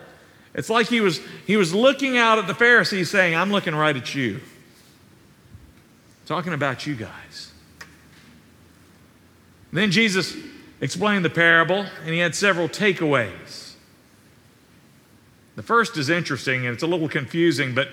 it's 0.55 0.71
like 0.71 0.89
he 0.89 1.01
was, 1.01 1.21
he 1.47 1.57
was 1.57 1.75
looking 1.75 2.17
out 2.17 2.39
at 2.39 2.47
the 2.47 2.55
Pharisees 2.55 3.11
saying, 3.11 3.35
I'm 3.35 3.53
looking 3.53 3.75
right 3.75 3.97
at 3.97 4.15
you. 4.15 4.41
Talking 6.25 6.55
about 6.55 6.87
you 6.87 6.95
guys. 6.95 7.53
Then 9.77 9.91
Jesus 9.91 10.35
explained 10.81 11.23
the 11.23 11.31
parable, 11.31 11.85
and 12.03 12.09
he 12.09 12.19
had 12.19 12.35
several 12.35 12.67
takeaways. 12.67 13.75
The 15.55 15.63
first 15.63 15.99
is 15.99 16.09
interesting 16.09 16.65
and 16.65 16.73
it's 16.73 16.83
a 16.83 16.87
little 16.87 17.11
confusing, 17.11 17.75
but 17.75 17.89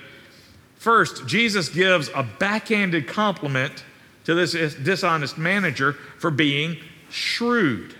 first, 0.76 1.26
Jesus 1.26 1.68
gives 1.68 2.08
a 2.14 2.22
backhanded 2.22 3.06
compliment 3.06 3.84
to 4.24 4.34
this 4.34 4.52
dishonest 4.74 5.36
manager 5.36 5.92
for 5.92 6.30
being 6.30 6.78
shrewd. 7.10 7.94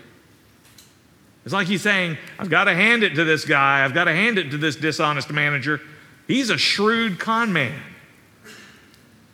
It's 1.43 1.53
like 1.53 1.67
he's 1.67 1.83
saying, 1.83 2.17
I've 2.39 2.49
got 2.49 2.63
to 2.63 2.73
hand 2.73 3.03
it 3.03 3.13
to 3.15 3.23
this 3.23 3.45
guy, 3.45 3.85
I've 3.85 3.93
got 3.93 4.05
to 4.05 4.13
hand 4.13 4.39
it 4.39 4.49
to 4.49 4.57
this 4.57 4.75
dishonest 4.75 5.29
manager. 5.29 5.79
He's 6.27 6.49
a 6.49 6.57
shrewd 6.57 7.19
con 7.19 7.53
man. 7.53 7.79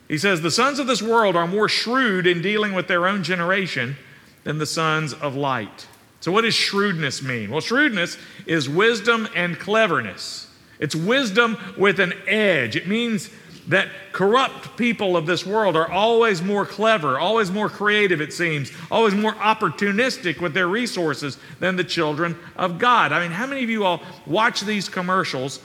He 0.09 0.17
says, 0.17 0.41
The 0.41 0.51
sons 0.51 0.77
of 0.77 0.87
this 0.87 1.01
world 1.01 1.37
are 1.37 1.47
more 1.47 1.69
shrewd 1.69 2.27
in 2.27 2.41
dealing 2.41 2.73
with 2.73 2.89
their 2.89 3.07
own 3.07 3.23
generation 3.23 3.95
than 4.43 4.57
the 4.57 4.65
sons 4.65 5.13
of 5.13 5.35
light. 5.35 5.87
So, 6.19 6.31
what 6.31 6.41
does 6.41 6.53
shrewdness 6.53 7.21
mean? 7.21 7.49
Well, 7.49 7.61
shrewdness 7.61 8.17
is 8.45 8.69
wisdom 8.69 9.27
and 9.35 9.59
cleverness. 9.59 10.47
It's 10.79 10.95
wisdom 10.95 11.57
with 11.77 11.99
an 11.99 12.13
edge. 12.27 12.75
It 12.75 12.87
means 12.87 13.29
that 13.67 13.87
corrupt 14.11 14.75
people 14.77 15.15
of 15.15 15.25
this 15.25 15.45
world 15.45 15.75
are 15.75 15.89
always 15.89 16.41
more 16.41 16.65
clever, 16.65 17.19
always 17.19 17.51
more 17.51 17.69
creative, 17.69 18.19
it 18.19 18.33
seems, 18.33 18.71
always 18.89 19.13
more 19.13 19.33
opportunistic 19.33 20.41
with 20.41 20.53
their 20.53 20.67
resources 20.67 21.37
than 21.59 21.75
the 21.75 21.83
children 21.83 22.37
of 22.55 22.79
God. 22.79 23.11
I 23.11 23.21
mean, 23.21 23.31
how 23.31 23.45
many 23.45 23.63
of 23.63 23.69
you 23.69 23.83
all 23.83 24.01
watch 24.25 24.61
these 24.61 24.89
commercials 24.89 25.59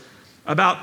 about 0.46 0.78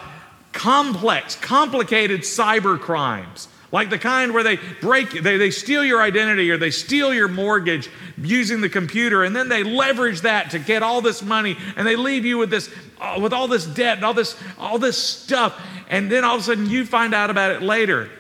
complex, 0.51 1.35
complicated 1.35 2.21
cyber 2.21 2.79
crimes? 2.79 3.47
Like 3.74 3.89
the 3.89 3.98
kind 3.98 4.36
where 4.36 4.44
they 4.44 4.58
break, 4.82 5.24
they, 5.24 5.38
they 5.38 5.50
steal 5.50 5.84
your 5.84 6.00
identity 6.00 6.51
or 6.51 6.58
they 6.58 6.70
steal 6.70 7.12
your 7.12 7.27
mortgage 7.27 7.89
using 8.20 8.62
the 8.62 8.70
computer, 8.70 9.24
and 9.24 9.36
then 9.36 9.50
they 9.50 9.63
leverage 9.63 10.22
that 10.22 10.51
to 10.51 10.60
get 10.60 10.84
all 10.84 11.01
this 11.01 11.24
money, 11.24 11.58
and 11.75 11.88
they 11.88 11.96
leave 11.96 12.24
you 12.24 12.38
with 12.38 12.51
this, 12.51 12.70
uh, 13.01 13.18
with 13.20 13.34
all 13.34 13.48
this 13.48 13.65
debt 13.65 13.98
and 13.98 14.06
all 14.06 14.13
this, 14.13 14.38
all 14.60 14.77
this 14.77 14.96
stuff, 14.96 15.60
and 15.89 16.12
then 16.12 16.24
all 16.24 16.36
of 16.36 16.42
a 16.42 16.44
sudden 16.44 16.70
you 16.70 16.86
find 16.86 17.15
out 17.15 17.32
about 17.32 17.50
it 17.50 17.63
later. 17.63 18.12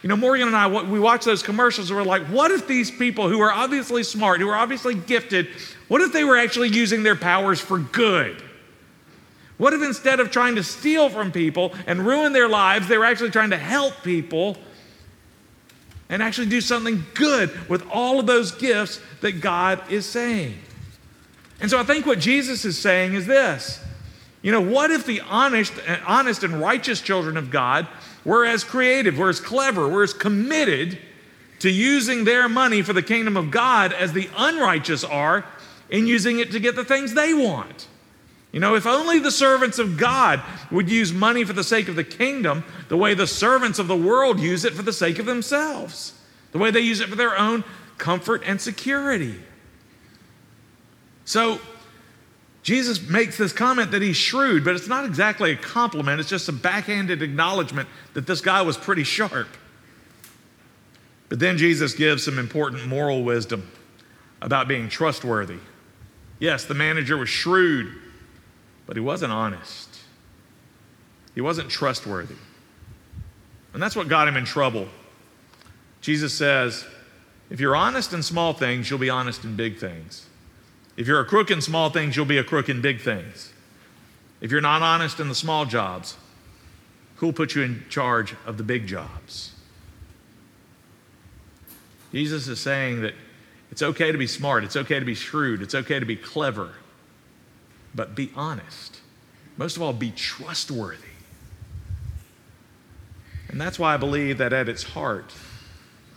You 0.00 0.08
know, 0.08 0.16
Morgan 0.16 0.46
and 0.46 0.56
I, 0.56 0.68
we 0.68 0.98
watch 0.98 1.26
those 1.26 1.42
commercials 1.42 1.90
and 1.90 1.98
we're 1.98 2.04
like, 2.04 2.22
what 2.28 2.50
if 2.50 2.66
these 2.66 2.90
people 2.90 3.28
who 3.28 3.40
are 3.40 3.52
obviously 3.52 4.04
smart, 4.04 4.40
who 4.40 4.48
are 4.48 4.56
obviously 4.56 4.94
gifted, 4.94 5.48
what 5.88 6.00
if 6.00 6.14
they 6.14 6.24
were 6.24 6.38
actually 6.38 6.70
using 6.70 7.02
their 7.02 7.16
powers 7.16 7.60
for 7.60 7.78
good? 7.78 8.42
What 9.58 9.74
if 9.74 9.82
instead 9.82 10.18
of 10.20 10.30
trying 10.30 10.54
to 10.54 10.64
steal 10.64 11.10
from 11.10 11.30
people 11.30 11.74
and 11.86 12.06
ruin 12.06 12.32
their 12.32 12.48
lives, 12.48 12.88
they 12.88 12.96
were 12.96 13.04
actually 13.04 13.30
trying 13.30 13.50
to 13.50 13.58
help 13.58 14.02
people 14.02 14.56
and 16.08 16.22
actually 16.22 16.48
do 16.48 16.60
something 16.60 17.04
good 17.14 17.68
with 17.68 17.86
all 17.90 18.20
of 18.20 18.26
those 18.26 18.52
gifts 18.52 19.00
that 19.20 19.40
God 19.40 19.80
is 19.90 20.06
saying. 20.06 20.58
And 21.60 21.70
so 21.70 21.78
I 21.78 21.84
think 21.84 22.04
what 22.06 22.18
Jesus 22.18 22.64
is 22.64 22.78
saying 22.78 23.14
is 23.14 23.26
this. 23.26 23.80
You 24.42 24.52
know, 24.52 24.60
what 24.60 24.90
if 24.90 25.06
the 25.06 25.22
honest, 25.22 25.72
honest 26.06 26.42
and 26.42 26.60
righteous 26.60 27.00
children 27.00 27.36
of 27.36 27.50
God 27.50 27.86
were 28.24 28.44
as 28.44 28.62
creative, 28.64 29.16
were 29.16 29.30
as 29.30 29.40
clever, 29.40 29.88
were 29.88 30.02
as 30.02 30.12
committed 30.12 30.98
to 31.60 31.70
using 31.70 32.24
their 32.24 32.48
money 32.48 32.82
for 32.82 32.92
the 32.92 33.02
kingdom 33.02 33.38
of 33.38 33.50
God 33.50 33.92
as 33.94 34.12
the 34.12 34.28
unrighteous 34.36 35.02
are 35.04 35.46
in 35.88 36.06
using 36.06 36.38
it 36.38 36.50
to 36.52 36.60
get 36.60 36.76
the 36.76 36.84
things 36.84 37.14
they 37.14 37.32
want? 37.32 37.88
You 38.54 38.60
know, 38.60 38.76
if 38.76 38.86
only 38.86 39.18
the 39.18 39.32
servants 39.32 39.80
of 39.80 39.96
God 39.96 40.40
would 40.70 40.88
use 40.88 41.12
money 41.12 41.42
for 41.42 41.52
the 41.52 41.64
sake 41.64 41.88
of 41.88 41.96
the 41.96 42.04
kingdom 42.04 42.62
the 42.88 42.96
way 42.96 43.12
the 43.12 43.26
servants 43.26 43.80
of 43.80 43.88
the 43.88 43.96
world 43.96 44.38
use 44.38 44.64
it 44.64 44.74
for 44.74 44.82
the 44.82 44.92
sake 44.92 45.18
of 45.18 45.26
themselves, 45.26 46.12
the 46.52 46.58
way 46.58 46.70
they 46.70 46.78
use 46.78 47.00
it 47.00 47.08
for 47.08 47.16
their 47.16 47.36
own 47.36 47.64
comfort 47.98 48.44
and 48.46 48.60
security. 48.60 49.34
So, 51.24 51.58
Jesus 52.62 53.08
makes 53.10 53.36
this 53.36 53.52
comment 53.52 53.90
that 53.90 54.02
he's 54.02 54.16
shrewd, 54.16 54.64
but 54.64 54.76
it's 54.76 54.86
not 54.86 55.04
exactly 55.04 55.50
a 55.50 55.56
compliment. 55.56 56.20
It's 56.20 56.30
just 56.30 56.48
a 56.48 56.52
backhanded 56.52 57.22
acknowledgement 57.22 57.88
that 58.12 58.28
this 58.28 58.40
guy 58.40 58.62
was 58.62 58.76
pretty 58.76 59.02
sharp. 59.02 59.48
But 61.28 61.40
then 61.40 61.58
Jesus 61.58 61.92
gives 61.92 62.22
some 62.22 62.38
important 62.38 62.86
moral 62.86 63.24
wisdom 63.24 63.68
about 64.40 64.68
being 64.68 64.88
trustworthy. 64.88 65.58
Yes, 66.38 66.64
the 66.66 66.74
manager 66.74 67.16
was 67.16 67.28
shrewd, 67.28 68.03
but 68.86 68.96
he 68.96 69.00
wasn't 69.00 69.32
honest. 69.32 69.88
He 71.34 71.40
wasn't 71.40 71.70
trustworthy. 71.70 72.36
And 73.72 73.82
that's 73.82 73.96
what 73.96 74.08
got 74.08 74.28
him 74.28 74.36
in 74.36 74.44
trouble. 74.44 74.88
Jesus 76.00 76.32
says, 76.32 76.84
if 77.50 77.60
you're 77.60 77.76
honest 77.76 78.12
in 78.12 78.22
small 78.22 78.52
things, 78.52 78.88
you'll 78.88 78.98
be 78.98 79.10
honest 79.10 79.44
in 79.44 79.56
big 79.56 79.78
things. 79.78 80.26
If 80.96 81.08
you're 81.08 81.20
a 81.20 81.24
crook 81.24 81.50
in 81.50 81.60
small 81.60 81.90
things, 81.90 82.16
you'll 82.16 82.24
be 82.24 82.38
a 82.38 82.44
crook 82.44 82.68
in 82.68 82.80
big 82.80 83.00
things. 83.00 83.52
If 84.40 84.50
you're 84.50 84.60
not 84.60 84.82
honest 84.82 85.18
in 85.18 85.28
the 85.28 85.34
small 85.34 85.64
jobs, 85.64 86.16
who'll 87.16 87.32
put 87.32 87.54
you 87.54 87.62
in 87.62 87.84
charge 87.88 88.34
of 88.46 88.58
the 88.58 88.62
big 88.62 88.86
jobs? 88.86 89.52
Jesus 92.12 92.46
is 92.46 92.60
saying 92.60 93.02
that 93.02 93.14
it's 93.72 93.82
okay 93.82 94.12
to 94.12 94.18
be 94.18 94.28
smart, 94.28 94.62
it's 94.62 94.76
okay 94.76 95.00
to 95.00 95.04
be 95.04 95.14
shrewd, 95.14 95.62
it's 95.62 95.74
okay 95.74 95.98
to 95.98 96.06
be 96.06 96.14
clever 96.14 96.70
but 97.94 98.14
be 98.14 98.30
honest. 98.34 99.00
Most 99.56 99.76
of 99.76 99.82
all, 99.82 99.92
be 99.92 100.10
trustworthy. 100.10 101.02
And 103.48 103.60
that's 103.60 103.78
why 103.78 103.94
I 103.94 103.96
believe 103.96 104.38
that 104.38 104.52
at 104.52 104.68
its 104.68 104.82
heart, 104.82 105.32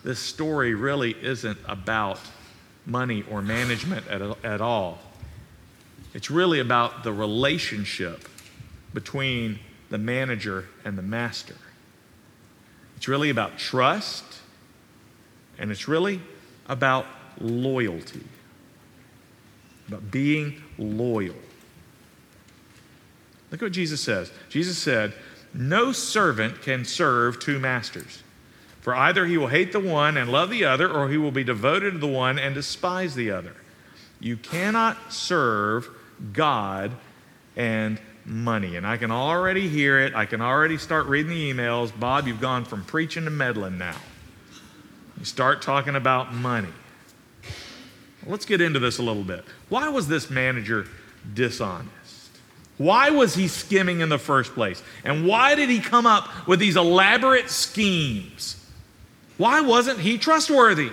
this 0.03 0.19
story 0.19 0.73
really 0.73 1.15
isn't 1.21 1.59
about 1.67 2.19
money 2.85 3.23
or 3.29 3.41
management 3.41 4.07
at, 4.07 4.21
at 4.43 4.61
all. 4.61 4.99
It's 6.13 6.31
really 6.31 6.59
about 6.59 7.03
the 7.03 7.13
relationship 7.13 8.27
between 8.93 9.59
the 9.89 9.97
manager 9.97 10.65
and 10.83 10.97
the 10.97 11.01
master. 11.03 11.55
It's 12.95 13.07
really 13.07 13.29
about 13.29 13.59
trust, 13.59 14.23
and 15.59 15.69
it's 15.69 15.87
really 15.87 16.21
about 16.67 17.05
loyalty, 17.39 18.23
about 19.87 20.09
being 20.09 20.63
loyal. 20.79 21.35
Look 23.51 23.61
what 23.61 23.71
Jesus 23.71 24.01
says. 24.01 24.31
Jesus 24.49 24.77
said, 24.77 25.13
No 25.53 25.91
servant 25.91 26.61
can 26.61 26.85
serve 26.85 27.39
two 27.39 27.59
masters. 27.59 28.23
For 28.81 28.95
either 28.95 29.25
he 29.25 29.37
will 29.37 29.47
hate 29.47 29.71
the 29.71 29.79
one 29.79 30.15
and 30.17 30.31
love 30.31 30.49
the 30.49 30.63
other, 30.65 30.89
or 30.89 31.09
he 31.09 31.17
will 31.17 31.31
be 31.31 31.43
devoted 31.43 31.91
to 31.91 31.97
the 31.97 32.07
one 32.07 32.39
and 32.39 32.55
despise 32.55 33.15
the 33.15 33.31
other. 33.31 33.53
You 34.19 34.37
cannot 34.37 35.11
serve 35.11 35.89
God 36.33 36.93
and 37.55 37.99
money. 38.25 38.75
And 38.75 38.85
I 38.85 38.97
can 38.97 39.11
already 39.11 39.67
hear 39.67 39.99
it. 39.99 40.15
I 40.15 40.25
can 40.25 40.41
already 40.41 40.77
start 40.77 41.07
reading 41.07 41.31
the 41.31 41.53
emails. 41.53 41.97
Bob, 41.97 42.27
you've 42.27 42.41
gone 42.41 42.65
from 42.65 42.83
preaching 42.83 43.25
to 43.25 43.29
meddling 43.29 43.77
now. 43.77 43.97
You 45.17 45.25
start 45.25 45.61
talking 45.61 45.95
about 45.95 46.33
money. 46.33 46.73
Let's 48.25 48.45
get 48.45 48.61
into 48.61 48.79
this 48.79 48.97
a 48.97 49.03
little 49.03 49.23
bit. 49.23 49.45
Why 49.69 49.89
was 49.89 50.07
this 50.07 50.29
manager 50.29 50.87
dishonest? 51.33 51.91
Why 52.77 53.09
was 53.09 53.33
he 53.33 53.47
skimming 53.47 54.01
in 54.01 54.09
the 54.09 54.19
first 54.19 54.53
place? 54.53 54.83
And 55.03 55.25
why 55.25 55.55
did 55.55 55.69
he 55.69 55.79
come 55.79 56.05
up 56.05 56.47
with 56.47 56.59
these 56.59 56.75
elaborate 56.75 57.49
schemes? 57.49 58.63
Why 59.37 59.61
wasn't 59.61 59.99
he 59.99 60.17
trustworthy? 60.17 60.91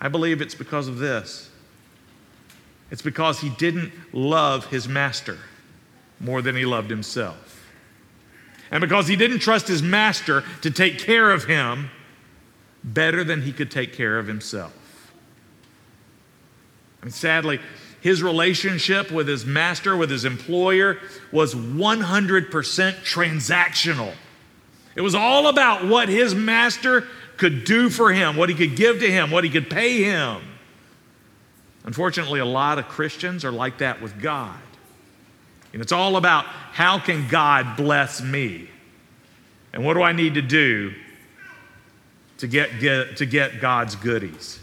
I 0.00 0.08
believe 0.08 0.40
it's 0.40 0.54
because 0.54 0.88
of 0.88 0.98
this. 0.98 1.50
It's 2.90 3.02
because 3.02 3.40
he 3.40 3.50
didn't 3.50 3.92
love 4.12 4.66
his 4.66 4.88
master 4.88 5.38
more 6.20 6.40
than 6.40 6.56
he 6.56 6.64
loved 6.64 6.90
himself. 6.90 7.46
And 8.70 8.80
because 8.80 9.08
he 9.08 9.16
didn't 9.16 9.40
trust 9.40 9.68
his 9.68 9.82
master 9.82 10.44
to 10.62 10.70
take 10.70 10.98
care 10.98 11.30
of 11.30 11.44
him 11.44 11.90
better 12.82 13.24
than 13.24 13.42
he 13.42 13.52
could 13.52 13.70
take 13.70 13.92
care 13.92 14.18
of 14.18 14.26
himself. 14.26 14.72
And 17.02 17.12
sadly, 17.12 17.60
his 18.06 18.22
relationship 18.22 19.10
with 19.10 19.26
his 19.26 19.44
master, 19.44 19.96
with 19.96 20.10
his 20.10 20.24
employer, 20.24 20.96
was 21.32 21.56
100% 21.56 22.50
transactional. 22.50 24.12
It 24.94 25.00
was 25.00 25.16
all 25.16 25.48
about 25.48 25.84
what 25.88 26.08
his 26.08 26.32
master 26.32 27.08
could 27.36 27.64
do 27.64 27.90
for 27.90 28.12
him, 28.12 28.36
what 28.36 28.48
he 28.48 28.54
could 28.54 28.76
give 28.76 29.00
to 29.00 29.10
him, 29.10 29.32
what 29.32 29.42
he 29.42 29.50
could 29.50 29.68
pay 29.68 30.04
him. 30.04 30.40
Unfortunately, 31.82 32.38
a 32.38 32.44
lot 32.44 32.78
of 32.78 32.86
Christians 32.86 33.44
are 33.44 33.50
like 33.50 33.78
that 33.78 34.00
with 34.00 34.22
God. 34.22 34.54
And 35.72 35.82
it's 35.82 35.90
all 35.90 36.14
about 36.14 36.44
how 36.44 37.00
can 37.00 37.26
God 37.26 37.76
bless 37.76 38.22
me? 38.22 38.68
And 39.72 39.84
what 39.84 39.94
do 39.94 40.02
I 40.02 40.12
need 40.12 40.34
to 40.34 40.42
do 40.42 40.94
to 42.38 42.46
get, 42.46 42.78
get, 42.78 43.16
to 43.16 43.26
get 43.26 43.60
God's 43.60 43.96
goodies? 43.96 44.60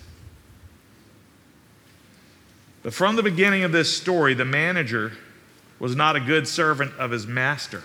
But 2.83 2.93
from 2.93 3.15
the 3.15 3.23
beginning 3.23 3.63
of 3.63 3.71
this 3.71 3.95
story, 3.95 4.33
the 4.33 4.45
manager 4.45 5.13
was 5.79 5.95
not 5.95 6.15
a 6.15 6.19
good 6.19 6.47
servant 6.47 6.93
of 6.99 7.11
his 7.11 7.25
master 7.25 7.81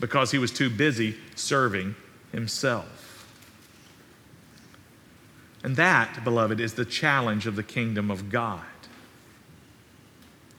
because 0.00 0.32
he 0.32 0.38
was 0.38 0.50
too 0.50 0.68
busy 0.68 1.16
serving 1.36 1.94
himself. 2.32 2.98
And 5.62 5.76
that, 5.76 6.24
beloved, 6.24 6.58
is 6.58 6.74
the 6.74 6.84
challenge 6.84 7.46
of 7.46 7.54
the 7.54 7.62
kingdom 7.62 8.10
of 8.10 8.28
God. 8.28 8.62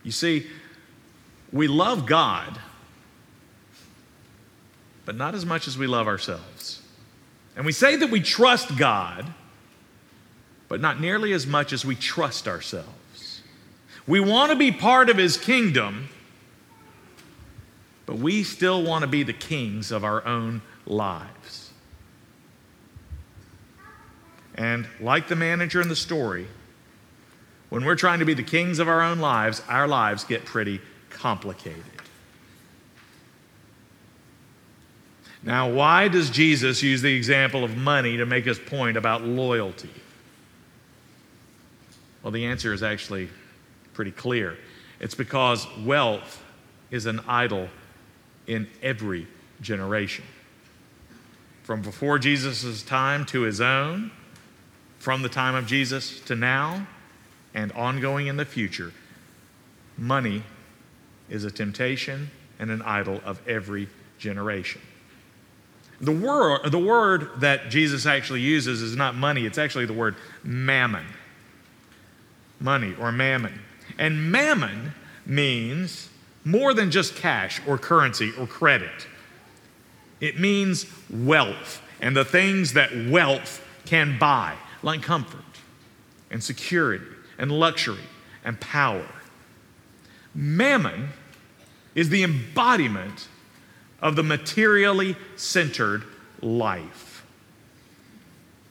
You 0.02 0.12
see, 0.12 0.48
we 1.52 1.68
love 1.68 2.06
God, 2.06 2.58
but 5.06 5.16
not 5.16 5.36
as 5.36 5.46
much 5.46 5.68
as 5.68 5.78
we 5.78 5.88
love 5.88 6.08
ourselves. 6.08 6.82
And 7.58 7.66
we 7.66 7.74
say 7.74 7.98
that 7.98 8.10
we 8.10 8.22
trust 8.22 8.78
God 8.78 9.34
but 10.74 10.82
not 10.82 11.00
nearly 11.00 11.34
as 11.34 11.46
much 11.46 11.72
as 11.72 11.86
we 11.86 11.94
trust 11.94 12.48
ourselves. 12.48 13.44
We 14.08 14.20
want 14.20 14.52
to 14.52 14.56
be 14.56 14.72
part 14.72 15.08
of 15.08 15.18
his 15.18 15.38
kingdom, 15.38 16.10
but 18.08 18.16
we 18.16 18.42
still 18.42 18.82
want 18.82 19.04
to 19.04 19.08
be 19.08 19.22
the 19.22 19.34
kings 19.34 19.92
of 19.92 20.04
our 20.04 20.26
own 20.26 20.64
lives. 20.88 21.70
And 24.56 24.88
like 25.00 25.28
the 25.28 25.36
manager 25.36 25.80
in 25.80 25.90
the 25.90 25.96
story, 25.96 26.48
when 27.70 27.86
we're 27.86 27.94
trying 27.94 28.18
to 28.18 28.26
be 28.26 28.34
the 28.34 28.42
kings 28.42 28.80
of 28.80 28.88
our 28.88 29.04
own 29.04 29.20
lives, 29.20 29.62
our 29.70 29.88
lives 29.88 30.24
get 30.24 30.44
pretty 30.44 30.82
complicated. 31.12 31.84
Now, 35.44 35.70
why 35.70 36.08
does 36.08 36.32
Jesus 36.32 36.82
use 36.82 37.04
the 37.04 37.16
example 37.16 37.64
of 37.64 37.78
money 37.78 38.18
to 38.18 38.26
make 38.26 38.46
his 38.46 38.58
point 38.58 38.98
about 38.98 39.22
loyalty? 39.22 39.92
Well, 42.24 42.32
the 42.32 42.46
answer 42.46 42.74
is 42.74 42.82
actually 42.82 43.30
pretty 43.94 44.12
clear. 44.12 44.58
It's 45.00 45.16
because 45.16 45.68
wealth 45.86 46.42
is 46.90 47.06
an 47.06 47.20
idol 47.28 47.68
in 48.48 48.68
every 48.82 49.28
generation. 49.62 50.24
From 51.64 51.82
before 51.82 52.20
Jesus' 52.20 52.82
time 52.84 53.26
to 53.28 53.42
his 53.42 53.62
own, 53.62 54.12
from 55.00 55.22
the 55.22 55.30
time 55.30 55.56
of 55.56 55.68
Jesus 55.68 56.20
to 56.22 56.36
now, 56.36 56.88
and 57.54 57.72
ongoing 57.74 58.28
in 58.28 58.38
the 58.38 58.46
future, 58.46 58.94
money 59.98 60.44
is 61.30 61.44
a 61.44 61.52
temptation 61.52 62.32
and 62.60 62.72
an 62.72 62.82
idol 62.82 63.22
of 63.26 63.46
every 63.48 63.88
generation. 64.18 64.82
The 66.02 66.12
word, 66.12 66.72
the 66.72 66.80
word 66.80 67.30
that 67.38 67.70
Jesus 67.70 68.06
actually 68.06 68.42
uses 68.42 68.82
is 68.82 68.96
not 68.96 69.16
money, 69.16 69.46
it's 69.46 69.58
actually 69.58 69.86
the 69.86 69.94
word 69.94 70.16
mammon. 70.44 71.06
Money 72.64 72.96
or 73.00 73.12
mammon. 73.12 73.60
And 74.00 74.32
mammon 74.32 74.94
means 75.26 76.10
more 76.46 76.74
than 76.74 76.90
just 76.90 77.16
cash 77.16 77.62
or 77.68 77.78
currency 77.78 78.32
or 78.40 78.48
credit, 78.48 79.08
it 80.20 80.40
means 80.40 80.86
wealth 81.10 81.82
and 82.02 82.16
the 82.16 82.26
things 82.26 82.74
that 82.74 82.92
wealth 83.10 83.62
can 83.86 84.18
buy, 84.18 84.56
like 84.82 85.02
comfort 85.02 85.40
and 86.32 86.44
security 86.44 87.06
and 87.38 87.52
luxury 87.52 88.04
and 88.44 88.60
power. 88.60 89.08
Mammon 90.34 91.10
is 91.96 92.10
the 92.10 92.24
embodiment 92.24 93.28
of 94.02 94.16
the 94.16 94.24
materially 94.24 95.16
centered 95.36 96.04
life. 96.42 97.26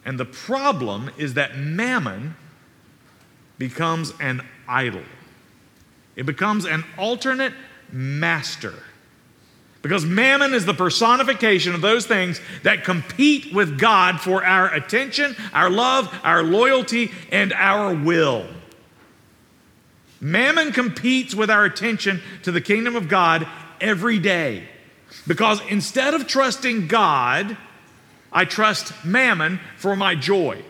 And 0.04 0.18
the 0.18 0.24
problem 0.24 1.10
is 1.16 1.34
that 1.34 1.56
mammon 1.56 2.36
becomes 3.68 4.12
an 4.18 4.44
idol, 4.66 5.02
it 6.16 6.26
becomes 6.26 6.64
an 6.64 6.84
alternate 6.98 7.52
master. 7.92 8.74
Because 9.82 10.04
mammon 10.04 10.52
is 10.52 10.64
the 10.64 10.74
personification 10.74 11.74
of 11.74 11.80
those 11.80 12.06
things 12.06 12.40
that 12.62 12.84
compete 12.84 13.52
with 13.52 13.78
God 13.78 14.20
for 14.20 14.44
our 14.44 14.72
attention, 14.72 15.34
our 15.52 15.70
love, 15.70 16.12
our 16.22 16.42
loyalty, 16.42 17.10
and 17.30 17.52
our 17.52 17.92
will. 17.92 18.46
Mammon 20.20 20.72
competes 20.72 21.34
with 21.34 21.50
our 21.50 21.64
attention 21.64 22.20
to 22.42 22.52
the 22.52 22.60
kingdom 22.60 22.94
of 22.94 23.08
God 23.08 23.46
every 23.80 24.20
day. 24.20 24.68
Because 25.26 25.60
instead 25.68 26.14
of 26.14 26.28
trusting 26.28 26.86
God, 26.86 27.56
I 28.32 28.44
trust 28.44 29.04
mammon 29.04 29.58
for 29.76 29.96
my 29.96 30.14
joy. 30.14 30.62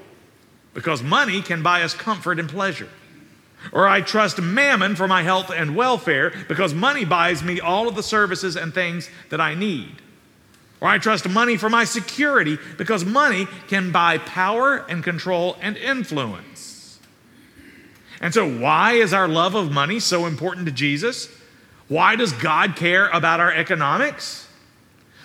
Because 0.74 1.02
money 1.02 1.42
can 1.42 1.62
buy 1.62 1.82
us 1.82 1.94
comfort 1.94 2.38
and 2.38 2.48
pleasure. 2.48 2.88
Or 3.70 3.86
I 3.86 4.00
trust 4.00 4.40
mammon 4.40 4.96
for 4.96 5.06
my 5.06 5.22
health 5.22 5.50
and 5.50 5.76
welfare 5.76 6.32
because 6.48 6.74
money 6.74 7.04
buys 7.04 7.42
me 7.42 7.60
all 7.60 7.86
of 7.86 7.94
the 7.94 8.02
services 8.02 8.56
and 8.56 8.74
things 8.74 9.08
that 9.30 9.40
I 9.40 9.54
need. 9.54 10.02
Or 10.80 10.88
I 10.88 10.98
trust 10.98 11.28
money 11.28 11.56
for 11.56 11.70
my 11.70 11.84
security 11.84 12.58
because 12.76 13.04
money 13.04 13.46
can 13.68 13.92
buy 13.92 14.18
power 14.18 14.78
and 14.88 15.04
control 15.04 15.56
and 15.60 15.76
influence. 15.76 16.98
And 18.20 18.34
so, 18.34 18.48
why 18.48 18.94
is 18.94 19.12
our 19.12 19.28
love 19.28 19.54
of 19.54 19.70
money 19.70 20.00
so 20.00 20.26
important 20.26 20.66
to 20.66 20.72
Jesus? 20.72 21.28
Why 21.88 22.16
does 22.16 22.32
God 22.32 22.74
care 22.74 23.08
about 23.08 23.38
our 23.38 23.52
economics? 23.52 24.48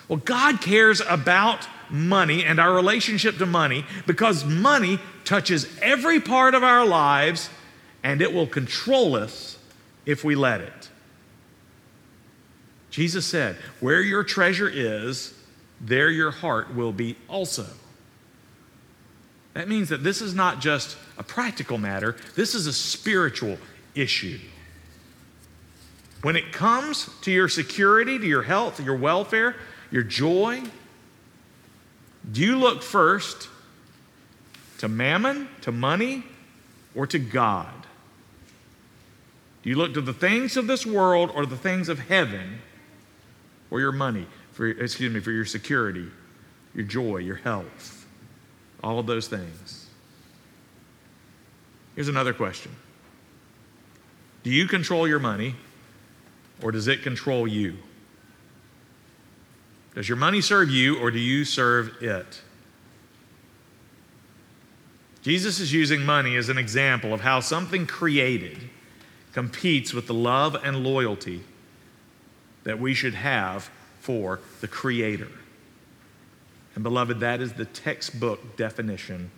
Well, 0.08 0.18
God 0.18 0.60
cares 0.60 1.00
about 1.00 1.66
money 1.90 2.44
and 2.44 2.58
our 2.58 2.72
relationship 2.72 3.38
to 3.38 3.46
money 3.46 3.84
because 4.06 4.44
money 4.44 4.98
touches 5.28 5.68
every 5.82 6.18
part 6.18 6.54
of 6.54 6.64
our 6.64 6.86
lives 6.86 7.50
and 8.02 8.22
it 8.22 8.32
will 8.32 8.46
control 8.46 9.14
us 9.14 9.58
if 10.06 10.24
we 10.24 10.34
let 10.34 10.62
it. 10.62 10.88
Jesus 12.90 13.26
said, 13.26 13.56
Where 13.78 14.00
your 14.00 14.24
treasure 14.24 14.70
is, 14.72 15.34
there 15.82 16.08
your 16.08 16.30
heart 16.30 16.74
will 16.74 16.92
be 16.92 17.14
also. 17.28 17.66
That 19.52 19.68
means 19.68 19.90
that 19.90 20.02
this 20.02 20.22
is 20.22 20.34
not 20.34 20.60
just 20.60 20.96
a 21.18 21.22
practical 21.22 21.76
matter, 21.76 22.16
this 22.34 22.54
is 22.54 22.66
a 22.66 22.72
spiritual 22.72 23.58
issue. 23.94 24.38
When 26.22 26.36
it 26.36 26.52
comes 26.52 27.10
to 27.20 27.30
your 27.30 27.48
security, 27.48 28.18
to 28.18 28.26
your 28.26 28.42
health, 28.42 28.80
your 28.80 28.96
welfare, 28.96 29.56
your 29.90 30.02
joy, 30.02 30.62
do 32.32 32.40
you 32.40 32.58
look 32.58 32.82
first 32.82 33.48
to 34.78 34.88
mammon, 34.88 35.48
to 35.62 35.72
money, 35.72 36.24
or 36.94 37.06
to 37.06 37.18
God? 37.18 37.72
Do 39.62 39.70
you 39.70 39.76
look 39.76 39.94
to 39.94 40.00
the 40.00 40.12
things 40.12 40.56
of 40.56 40.66
this 40.66 40.86
world 40.86 41.30
or 41.34 41.44
the 41.44 41.56
things 41.56 41.88
of 41.88 41.98
heaven 41.98 42.60
for 43.68 43.80
your 43.80 43.92
money, 43.92 44.26
for 44.52 44.66
excuse 44.66 45.12
me, 45.12 45.20
for 45.20 45.32
your 45.32 45.44
security, 45.44 46.06
your 46.74 46.84
joy, 46.84 47.18
your 47.18 47.36
health, 47.36 48.06
all 48.82 48.98
of 48.98 49.06
those 49.06 49.28
things? 49.28 49.86
Here's 51.94 52.08
another 52.08 52.32
question. 52.32 52.72
Do 54.44 54.50
you 54.50 54.66
control 54.66 55.08
your 55.08 55.18
money 55.18 55.56
or 56.62 56.72
does 56.72 56.88
it 56.88 57.02
control 57.02 57.46
you? 57.46 57.76
Does 59.94 60.08
your 60.08 60.16
money 60.16 60.40
serve 60.40 60.70
you 60.70 60.98
or 61.00 61.10
do 61.10 61.18
you 61.18 61.44
serve 61.44 62.00
it? 62.00 62.40
Jesus 65.28 65.60
is 65.60 65.74
using 65.74 66.06
money 66.06 66.36
as 66.36 66.48
an 66.48 66.56
example 66.56 67.12
of 67.12 67.20
how 67.20 67.40
something 67.40 67.86
created 67.86 68.70
competes 69.34 69.92
with 69.92 70.06
the 70.06 70.14
love 70.14 70.54
and 70.64 70.82
loyalty 70.82 71.42
that 72.64 72.80
we 72.80 72.94
should 72.94 73.12
have 73.12 73.68
for 74.00 74.40
the 74.62 74.68
Creator. 74.68 75.28
And, 76.74 76.82
beloved, 76.82 77.20
that 77.20 77.42
is 77.42 77.52
the 77.52 77.66
textbook 77.66 78.56
definition 78.56 79.30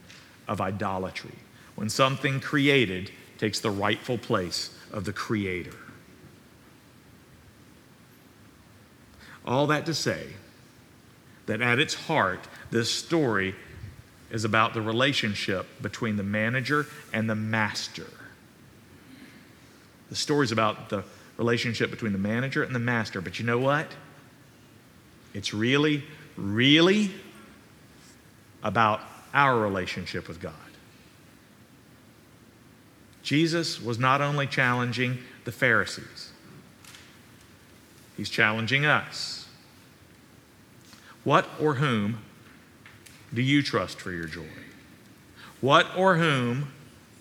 of 0.46 0.61
idolatry 0.61 1.35
when 1.74 1.88
something 1.88 2.38
created 2.38 3.11
takes 3.37 3.59
the 3.59 3.72
rightful 3.72 4.16
place 4.16 4.72
of 4.92 5.05
the 5.05 5.12
Creator. 5.12 5.76
All 9.44 9.66
that 9.66 9.87
to 9.87 9.94
say 9.94 10.29
that 11.46 11.61
at 11.61 11.81
its 11.81 11.94
heart, 11.94 12.46
this 12.70 12.92
story 12.92 13.57
is 14.30 14.44
about 14.44 14.74
the 14.74 14.82
relationship 14.82 15.66
between 15.82 16.16
the 16.16 16.22
manager 16.22 16.86
and 17.12 17.28
the 17.28 17.34
master. 17.34 18.06
The 20.08 20.16
story 20.16 20.44
is 20.44 20.52
about 20.52 20.88
the 20.88 21.04
relationship 21.36 21.90
between 21.90 22.12
the 22.12 22.18
manager 22.18 22.62
and 22.62 22.74
the 22.74 22.80
master. 22.80 23.20
But 23.20 23.38
you 23.38 23.46
know 23.46 23.58
what? 23.58 23.86
It's 25.32 25.54
really, 25.54 26.04
really 26.36 27.10
about 28.62 29.00
our 29.32 29.58
relationship 29.58 30.28
with 30.28 30.40
God. 30.40 30.52
Jesus 33.22 33.80
was 33.80 33.98
not 33.98 34.20
only 34.20 34.46
challenging 34.46 35.18
the 35.44 35.52
Pharisees, 35.52 36.32
he's 38.16 38.28
challenging 38.28 38.84
us. 38.84 39.46
What 41.22 41.48
or 41.60 41.74
whom 41.74 42.18
do 43.32 43.42
you 43.42 43.62
trust 43.62 44.00
for 44.00 44.12
your 44.12 44.26
joy? 44.26 44.46
What 45.60 45.86
or 45.96 46.16
whom 46.16 46.72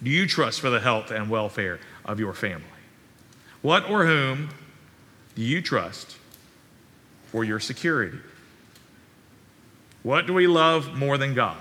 do 0.02 0.10
you 0.10 0.26
trust 0.28 0.62
for 0.62 0.70
the 0.70 0.80
health 0.80 1.12
and 1.12 1.30
welfare 1.30 1.80
of 2.06 2.20
your 2.20 2.34
family? 2.34 2.66
What 3.62 3.90
or 3.90 4.06
whom 4.06 4.50
do 5.36 5.42
you 5.42 5.62
trust 5.62 6.18
for 7.28 7.44
your 7.44 7.60
security? 7.60 8.18
What 10.04 10.26
do 10.26 10.34
we 10.34 10.48
love 10.48 10.96
more 10.98 11.18
than 11.18 11.34
God? 11.34 11.58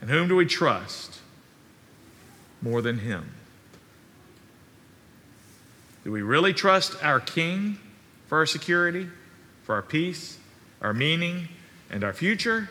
And 0.00 0.10
whom 0.10 0.28
do 0.28 0.36
we 0.36 0.46
trust 0.46 1.20
more 2.62 2.80
than 2.80 2.98
Him? 2.98 3.32
Do 6.04 6.12
we 6.12 6.22
really 6.22 6.52
trust 6.54 7.02
our 7.02 7.20
King 7.20 7.78
for 8.28 8.38
our 8.38 8.46
security, 8.46 9.08
for 9.64 9.74
our 9.74 9.82
peace, 9.82 10.38
our 10.80 10.94
meaning, 10.94 11.48
and 11.90 12.04
our 12.04 12.12
future? 12.12 12.68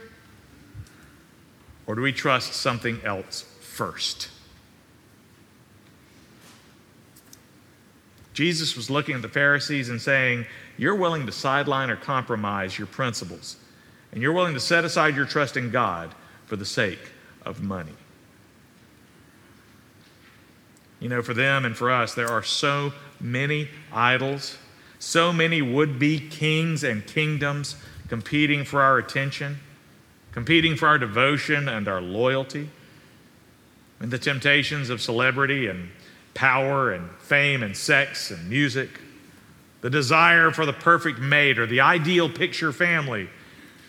Or 1.87 1.95
do 1.95 2.01
we 2.01 2.11
trust 2.11 2.53
something 2.53 2.99
else 3.03 3.43
first? 3.61 4.29
Jesus 8.33 8.75
was 8.75 8.89
looking 8.89 9.15
at 9.15 9.21
the 9.21 9.29
Pharisees 9.29 9.89
and 9.89 10.01
saying, 10.01 10.45
You're 10.77 10.95
willing 10.95 11.25
to 11.25 11.31
sideline 11.31 11.89
or 11.89 11.95
compromise 11.95 12.77
your 12.77 12.87
principles, 12.87 13.57
and 14.11 14.21
you're 14.21 14.33
willing 14.33 14.53
to 14.55 14.59
set 14.59 14.83
aside 14.83 15.15
your 15.15 15.25
trust 15.25 15.55
in 15.55 15.71
God 15.71 16.13
for 16.45 16.57
the 16.57 16.65
sake 16.65 16.99
of 17.45 17.63
money. 17.63 17.93
You 20.99 21.09
know, 21.09 21.21
for 21.21 21.33
them 21.33 21.65
and 21.65 21.77
for 21.77 21.91
us, 21.91 22.13
there 22.13 22.29
are 22.29 22.43
so 22.43 22.91
many 23.21 23.69
idols, 23.93 24.57
so 24.99 25.31
many 25.31 25.61
would 25.61 25.97
be 25.97 26.19
kings 26.19 26.83
and 26.83 27.05
kingdoms 27.05 27.75
competing 28.07 28.63
for 28.63 28.81
our 28.81 28.97
attention, 28.97 29.57
competing 30.31 30.75
for 30.75 30.87
our 30.87 30.97
devotion 30.97 31.67
and 31.67 31.87
our 31.87 32.01
loyalty. 32.01 32.69
And 33.99 34.11
the 34.11 34.19
temptations 34.19 34.89
of 34.89 35.01
celebrity 35.01 35.67
and 35.67 35.89
power 36.33 36.91
and 36.91 37.09
fame 37.19 37.63
and 37.63 37.75
sex 37.75 38.29
and 38.29 38.49
music, 38.49 38.89
the 39.81 39.89
desire 39.89 40.51
for 40.51 40.65
the 40.65 40.73
perfect 40.73 41.19
mate 41.19 41.57
or 41.57 41.65
the 41.65 41.81
ideal 41.81 42.29
picture 42.29 42.71
family, 42.71 43.29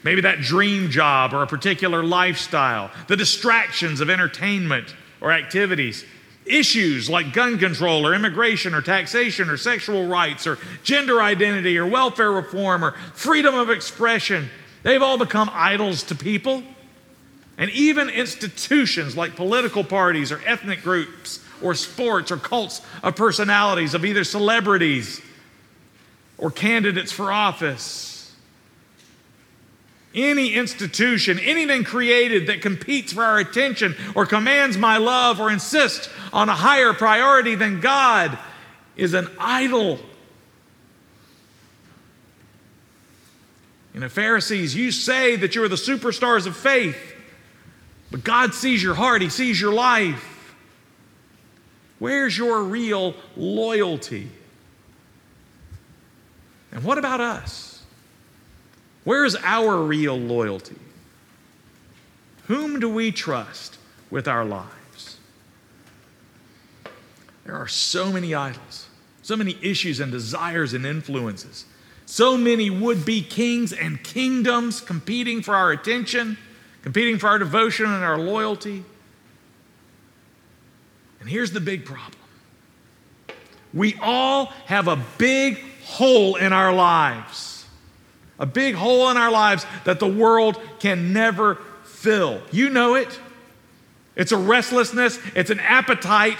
maybe 0.05 0.21
that 0.21 0.41
dream 0.41 0.91
job 0.91 1.33
or 1.35 1.43
a 1.43 1.47
particular 1.47 2.05
lifestyle, 2.05 2.91
the 3.09 3.17
distractions 3.17 4.01
of 4.01 4.09
entertainment 4.09 4.95
or 5.21 5.33
activities 5.33 6.05
Issues 6.47 7.11
like 7.11 7.33
gun 7.33 7.59
control 7.59 8.07
or 8.07 8.15
immigration 8.15 8.73
or 8.73 8.81
taxation 8.81 9.51
or 9.51 9.57
sexual 9.57 10.07
rights 10.07 10.47
or 10.47 10.59
gender 10.85 11.21
identity 11.21 11.77
or 11.77 11.87
welfare 11.87 12.31
reform 12.31 12.85
or 12.85 12.93
freedom 13.15 13.55
of 13.55 13.69
expression, 13.69 14.49
they've 14.83 15.03
all 15.03 15.19
become 15.19 15.51
idols 15.53 16.05
to 16.05 16.15
people. 16.15 16.63
And 17.59 17.71
even 17.71 18.09
institutions 18.09 19.17
like 19.17 19.35
political 19.35 19.83
parties 19.83 20.31
or 20.31 20.41
ethnic 20.47 20.83
groups 20.83 21.41
or 21.63 21.75
sports 21.75 22.31
or 22.31 22.37
cults 22.37 22.81
of 23.03 23.17
personalities 23.17 23.95
of 23.95 24.05
either 24.05 24.25
celebrities 24.25 25.21
or 26.39 26.51
candidates 26.51 27.11
for 27.11 27.33
office 27.33 28.16
any 30.17 30.55
institution, 30.55 31.39
anything 31.39 31.85
created 31.85 32.47
that 32.47 32.63
competes 32.63 33.13
for 33.13 33.23
our 33.23 33.39
attention 33.39 33.95
or 34.15 34.25
commands 34.25 34.79
my 34.79 34.97
love 34.97 35.39
or 35.39 35.51
insists 35.51 36.09
on 36.33 36.49
a 36.49 36.55
higher 36.55 36.95
priority 36.95 37.55
than 37.55 37.81
God 37.81 38.37
is 38.97 39.13
an 39.13 39.29
idol. 39.39 39.99
You 43.93 44.01
know, 44.01 44.09
Pharisees, 44.09 44.75
you 44.75 44.91
say 44.91 45.37
that 45.37 45.55
you're 45.55 45.69
the 45.69 45.77
superstars 45.77 46.47
of 46.47 46.57
faith, 46.57 47.15
but 48.11 48.25
God 48.25 48.55
sees 48.55 48.83
your 48.83 48.95
heart, 48.95 49.23
He 49.23 49.29
sees 49.29 49.61
your 49.61 49.73
life. 49.73 50.55
Where's 51.99 52.37
your 52.37 52.63
real 52.63 53.15
loyalty? 53.37 54.29
And 56.73 56.85
what 56.85 56.99
about 56.99 57.21
us? 57.23 57.76
Where 59.07 59.25
is 59.25 59.37
our 59.45 59.77
real 59.85 60.19
loyalty? 60.19 60.75
Whom 62.49 62.81
do 62.81 62.89
we 62.89 63.13
trust 63.13 63.79
with 64.11 64.27
our 64.27 64.45
lives? 64.45 65.19
There 67.45 67.55
are 67.55 67.69
so 67.69 68.11
many 68.11 68.35
idols, 68.35 68.89
so 69.23 69.37
many 69.37 69.57
issues 69.63 70.01
and 70.01 70.11
desires 70.11 70.75
and 70.75 70.85
influences, 70.85 71.67
so 72.05 72.37
many 72.37 72.69
would 72.69 73.05
be 73.05 73.23
kings 73.23 73.73
and 73.73 74.03
kingdoms 74.03 74.81
competing 74.81 75.41
for 75.41 75.55
our 75.55 75.71
attention, 75.71 76.37
competing 76.83 77.17
for 77.17 77.29
our 77.29 77.39
devotion 77.39 77.87
and 77.87 78.03
our 78.03 78.19
loyalty. 78.19 78.83
And 81.21 81.29
here's 81.29 81.53
the 81.53 81.61
big 81.61 81.85
problem 81.85 82.19
we 83.73 83.97
all 84.03 84.47
have 84.65 84.89
a 84.89 85.01
big 85.17 85.63
hole 85.85 86.35
in 86.35 86.53
our 86.53 86.73
lives 86.73 87.56
a 88.39 88.47
big 88.47 88.75
hole 88.75 89.11
in 89.11 89.17
our 89.17 89.31
lives 89.31 89.65
that 89.85 90.01
the 90.01 90.09
world 90.09 90.61
can 90.79 91.13
never 91.13 91.57
fill. 91.85 92.41
You 92.53 92.71
know 92.71 92.95
it. 92.95 93.19
It's 94.15 94.33
a 94.33 94.37
restlessness, 94.37 95.19
it's 95.35 95.51
an 95.51 95.61
appetite, 95.61 96.39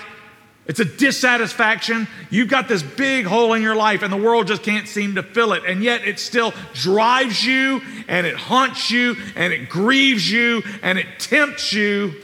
it's 0.67 0.81
a 0.81 0.85
dissatisfaction. 0.85 2.09
You've 2.31 2.49
got 2.49 2.69
this 2.69 2.83
big 2.83 3.27
hole 3.27 3.53
in 3.53 3.63
your 3.63 3.77
life, 3.77 4.03
and 4.03 4.13
the 4.13 4.17
world 4.17 4.49
just 4.49 4.63
can't 4.63 4.89
seem 4.89 5.15
to 5.15 5.23
fill 5.23 5.53
it. 5.53 5.65
And 5.65 5.83
yet 5.83 6.07
it 6.07 6.19
still 6.19 6.55
drives 6.73 7.45
you, 7.45 7.83
and 8.09 8.27
it 8.27 8.35
haunts 8.35 8.91
you, 8.91 9.17
and 9.37 9.53
it 9.53 9.69
grieves 9.69 10.31
you, 10.31 10.63
and 10.83 10.99
it 10.99 11.07
tempts 11.19 11.73
you. 11.73 12.15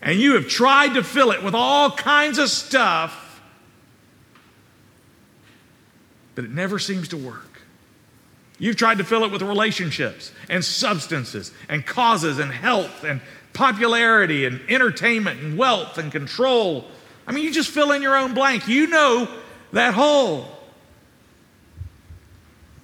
And 0.00 0.18
you 0.18 0.34
have 0.34 0.48
tried 0.48 0.94
to 0.94 1.02
fill 1.02 1.32
it 1.32 1.42
with 1.42 1.54
all 1.54 1.90
kinds 1.90 2.38
of 2.38 2.48
stuff, 2.48 3.42
but 6.34 6.44
it 6.44 6.50
never 6.50 6.78
seems 6.78 7.08
to 7.08 7.18
work. 7.18 7.49
You've 8.60 8.76
tried 8.76 8.98
to 8.98 9.04
fill 9.04 9.24
it 9.24 9.32
with 9.32 9.40
relationships 9.40 10.32
and 10.50 10.62
substances 10.62 11.50
and 11.68 11.84
causes 11.84 12.38
and 12.38 12.52
health 12.52 13.04
and 13.04 13.22
popularity 13.54 14.44
and 14.44 14.60
entertainment 14.68 15.40
and 15.40 15.56
wealth 15.56 15.96
and 15.96 16.12
control. 16.12 16.84
I 17.26 17.32
mean, 17.32 17.42
you 17.42 17.52
just 17.52 17.70
fill 17.70 17.90
in 17.90 18.02
your 18.02 18.16
own 18.16 18.34
blank. 18.34 18.68
You 18.68 18.86
know 18.86 19.28
that 19.72 19.94
hole. 19.94 20.46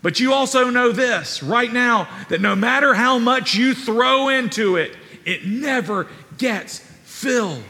But 0.00 0.18
you 0.18 0.32
also 0.32 0.70
know 0.70 0.92
this 0.92 1.42
right 1.42 1.70
now 1.70 2.08
that 2.30 2.40
no 2.40 2.56
matter 2.56 2.94
how 2.94 3.18
much 3.18 3.54
you 3.54 3.74
throw 3.74 4.28
into 4.28 4.76
it, 4.76 4.96
it 5.26 5.44
never 5.44 6.06
gets 6.38 6.78
filled. 6.78 7.62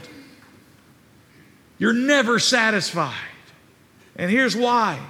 You're 1.79 1.93
never 1.93 2.39
satisfied. 2.39 3.15
And 4.15 4.31
here's 4.31 4.55
why 4.55 5.01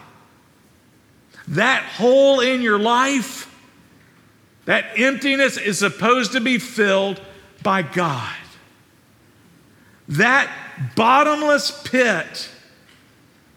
that 1.48 1.84
hole 1.84 2.40
in 2.40 2.62
your 2.62 2.78
life, 2.78 3.52
that 4.64 4.98
emptiness 4.98 5.56
is 5.56 5.78
supposed 5.78 6.32
to 6.32 6.40
be 6.40 6.58
filled 6.58 7.20
by 7.62 7.82
God. 7.82 8.34
That 10.08 10.50
bottomless 10.94 11.82
pit, 11.82 12.50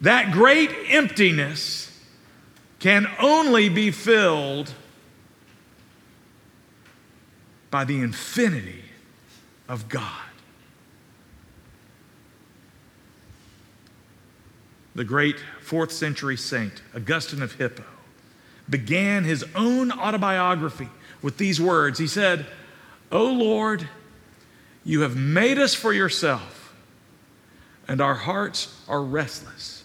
that 0.00 0.32
great 0.32 0.70
emptiness, 0.88 1.86
can 2.78 3.06
only 3.20 3.68
be 3.68 3.90
filled 3.90 4.72
by 7.70 7.84
the 7.84 8.00
infinity 8.00 8.84
of 9.68 9.88
God. 9.88 10.19
The 14.94 15.04
great 15.04 15.36
fourth 15.60 15.92
century 15.92 16.36
saint, 16.36 16.82
Augustine 16.94 17.42
of 17.42 17.54
Hippo, 17.54 17.84
began 18.68 19.24
his 19.24 19.44
own 19.54 19.92
autobiography 19.92 20.88
with 21.22 21.36
these 21.36 21.60
words. 21.60 21.98
He 21.98 22.06
said, 22.06 22.46
O 23.12 23.24
Lord, 23.24 23.88
you 24.84 25.02
have 25.02 25.16
made 25.16 25.58
us 25.58 25.74
for 25.74 25.92
yourself, 25.92 26.74
and 27.86 28.00
our 28.00 28.14
hearts 28.14 28.74
are 28.88 29.02
restless 29.02 29.84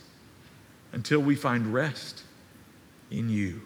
until 0.91 1.19
we 1.19 1.35
find 1.35 1.73
rest 1.73 2.23
in 3.11 3.29
you. 3.29 3.61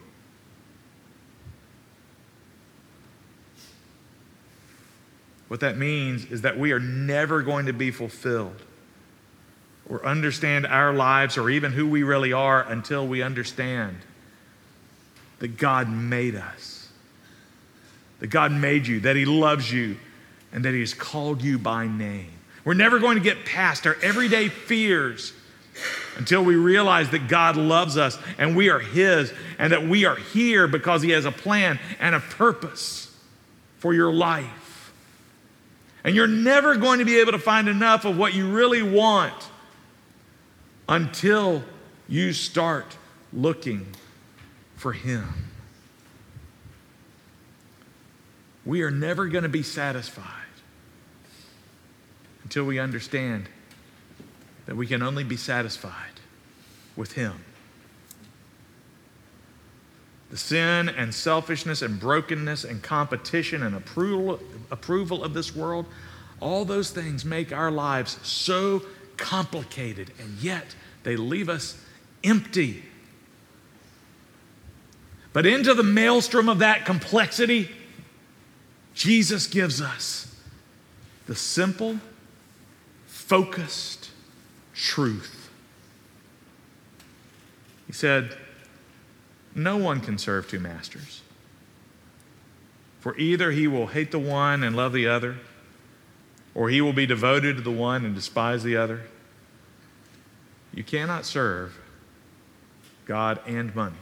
What 5.47 5.62
that 5.62 5.78
means 5.78 6.25
is 6.25 6.41
that 6.41 6.60
we 6.60 6.71
are 6.71 6.80
never 6.80 7.41
going 7.41 7.65
to 7.65 7.73
be 7.73 7.91
fulfilled 7.91 8.62
or 9.89 10.06
understand 10.06 10.67
our 10.67 10.93
lives 10.93 11.38
or 11.38 11.49
even 11.49 11.71
who 11.71 11.88
we 11.88 12.04
really 12.04 12.32
are 12.32 12.62
until 12.62 13.08
we 13.08 13.21
understand 13.23 13.97
that 15.39 15.58
God 15.58 15.89
made 15.89 16.36
us, 16.36 16.89
that 18.19 18.28
God 18.28 18.52
made 18.52 18.86
you, 18.86 18.99
that 19.02 19.15
He 19.15 19.25
loves 19.25 19.71
you, 19.71 19.97
and 20.54 20.63
that 20.63 20.73
He 20.73 20.80
has 20.82 20.93
called 20.93 21.41
you 21.41 21.58
by 21.58 21.88
name. 21.88 22.32
We're 22.63 22.75
never 22.75 22.99
going 22.99 23.17
to 23.17 23.23
get 23.23 23.45
past 23.45 23.88
our 23.88 23.97
everyday 24.02 24.49
fears 24.49 25.34
until 26.17 26.43
we 26.43 26.56
realize 26.56 27.10
that 27.12 27.28
God 27.28 27.56
loves 27.56 27.97
us 27.97 28.19
and 28.38 28.56
we 28.56 28.69
are 28.69 28.80
His 28.80 29.34
and 29.58 29.73
that 29.73 29.88
we 29.88 30.06
are 30.06 30.17
here 30.17 30.67
because 30.67 31.02
He 31.02 31.12
has 31.12 31.25
a 31.25 31.32
plan 31.32 31.80
and 31.99 32.13
a 32.13 32.19
purpose 32.19 33.15
for 33.80 33.93
your 33.93 34.13
life. 34.13 34.91
And 36.04 36.15
you're 36.15 36.28
never 36.28 36.75
going 36.75 36.99
to 36.99 37.06
be 37.06 37.19
able 37.19 37.32
to 37.32 37.39
find 37.39 37.67
enough 37.67 38.06
of 38.06 38.17
what 38.17 38.34
you 38.34 38.52
really 38.52 38.84
want 38.84 39.34
until 40.89 41.63
you 42.10 42.34
start 42.34 42.97
looking 43.32 43.88
for 44.75 44.91
Him. 44.91 45.52
We 48.65 48.82
are 48.82 48.91
never 48.91 49.28
going 49.28 49.43
to 49.43 49.49
be 49.49 49.63
satisfied 49.63 50.25
until 52.43 52.65
we 52.65 52.80
understand 52.80 53.47
that 54.65 54.75
we 54.75 54.88
can 54.88 55.02
only 55.02 55.23
be 55.23 55.38
satisfied 55.38 56.19
with 56.97 57.13
Him. 57.13 57.45
the 60.30 60.38
sin 60.38 60.89
and 60.89 61.13
selfishness 61.13 61.82
and 61.82 61.99
brokenness 61.99 62.63
and 62.63 62.84
competition 62.84 63.63
and 63.63 63.75
approval, 63.75 64.39
approval 64.69 65.23
of 65.23 65.34
this 65.34 65.56
world, 65.56 65.86
all 66.39 66.65
those 66.65 66.91
things 66.91 67.25
make 67.25 67.52
our 67.52 67.71
lives 67.71 68.19
so 68.23 68.84
complicated, 69.19 70.12
and 70.19 70.38
yet 70.39 70.75
they 71.03 71.15
leave 71.15 71.49
us 71.49 71.77
empty. 72.23 72.84
But 75.34 75.45
into 75.45 75.73
the 75.73 75.84
maelstrom 75.84 76.49
of 76.49 76.60
that 76.60 76.86
complexity, 76.86 77.69
Jesus 78.93 79.47
gives 79.47 79.82
us 79.82 80.36
the 81.27 81.36
simple, 81.36 81.99
focused 83.05 84.10
truth. 84.73 85.49
He 87.86 87.93
said, 87.93 88.36
No 89.53 89.77
one 89.77 90.01
can 90.01 90.17
serve 90.17 90.47
two 90.47 90.60
masters. 90.60 91.21
For 92.99 93.17
either 93.17 93.51
he 93.51 93.67
will 93.67 93.88
hate 93.88 94.12
the 94.12 94.19
one 94.19 94.63
and 94.63 94.75
love 94.75 94.91
the 94.91 95.08
other, 95.08 95.38
or 96.60 96.67
he 96.69 96.82
will 96.82 96.91
be 96.91 97.06
devoted 97.06 97.56
to 97.56 97.62
the 97.62 97.72
one 97.72 98.04
and 98.04 98.13
despise 98.13 98.63
the 98.63 98.76
other. 98.76 99.00
You 100.74 100.84
cannot 100.84 101.26
serve 101.26 101.80
God 103.06 103.39
and 103.48 103.74
money. 103.74 103.95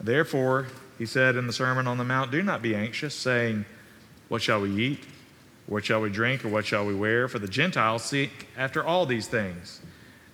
Therefore, 0.00 0.68
he 0.96 1.06
said 1.06 1.34
in 1.34 1.48
the 1.48 1.52
Sermon 1.52 1.88
on 1.88 1.98
the 1.98 2.04
Mount, 2.04 2.30
Do 2.30 2.40
not 2.40 2.62
be 2.62 2.72
anxious, 2.72 3.16
saying, 3.16 3.64
What 4.28 4.42
shall 4.42 4.60
we 4.60 4.70
eat? 4.70 5.00
What 5.66 5.84
shall 5.84 6.00
we 6.00 6.08
drink? 6.08 6.44
Or 6.44 6.50
what 6.50 6.66
shall 6.66 6.86
we 6.86 6.94
wear? 6.94 7.26
For 7.26 7.40
the 7.40 7.48
Gentiles 7.48 8.04
seek 8.04 8.46
after 8.56 8.84
all 8.84 9.06
these 9.06 9.26
things. 9.26 9.80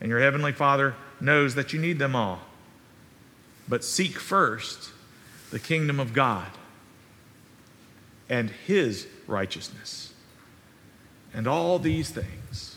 And 0.03 0.11
your 0.11 0.21
heavenly 0.21 0.53
Father 0.53 0.97
knows 1.19 1.55
that 1.55 1.73
you 1.73 1.81
need 1.81 1.99
them 1.99 2.15
all. 2.15 2.41
But 3.67 3.83
seek 3.85 4.19
first 4.19 4.91
the 5.51 5.59
kingdom 5.59 5.99
of 5.99 6.13
God 6.13 6.49
and 8.29 8.51
his 8.51 9.07
righteousness. 9.29 10.13
And 11.33 11.47
all 11.47 11.79
these 11.79 12.11
things 12.11 12.77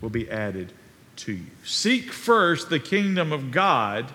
will 0.00 0.10
be 0.10 0.30
added 0.30 0.72
to 1.16 1.32
you. 1.32 1.46
Seek 1.64 2.12
first 2.12 2.70
the 2.70 2.80
kingdom 2.80 3.32
of 3.32 3.50
God, 3.50 4.12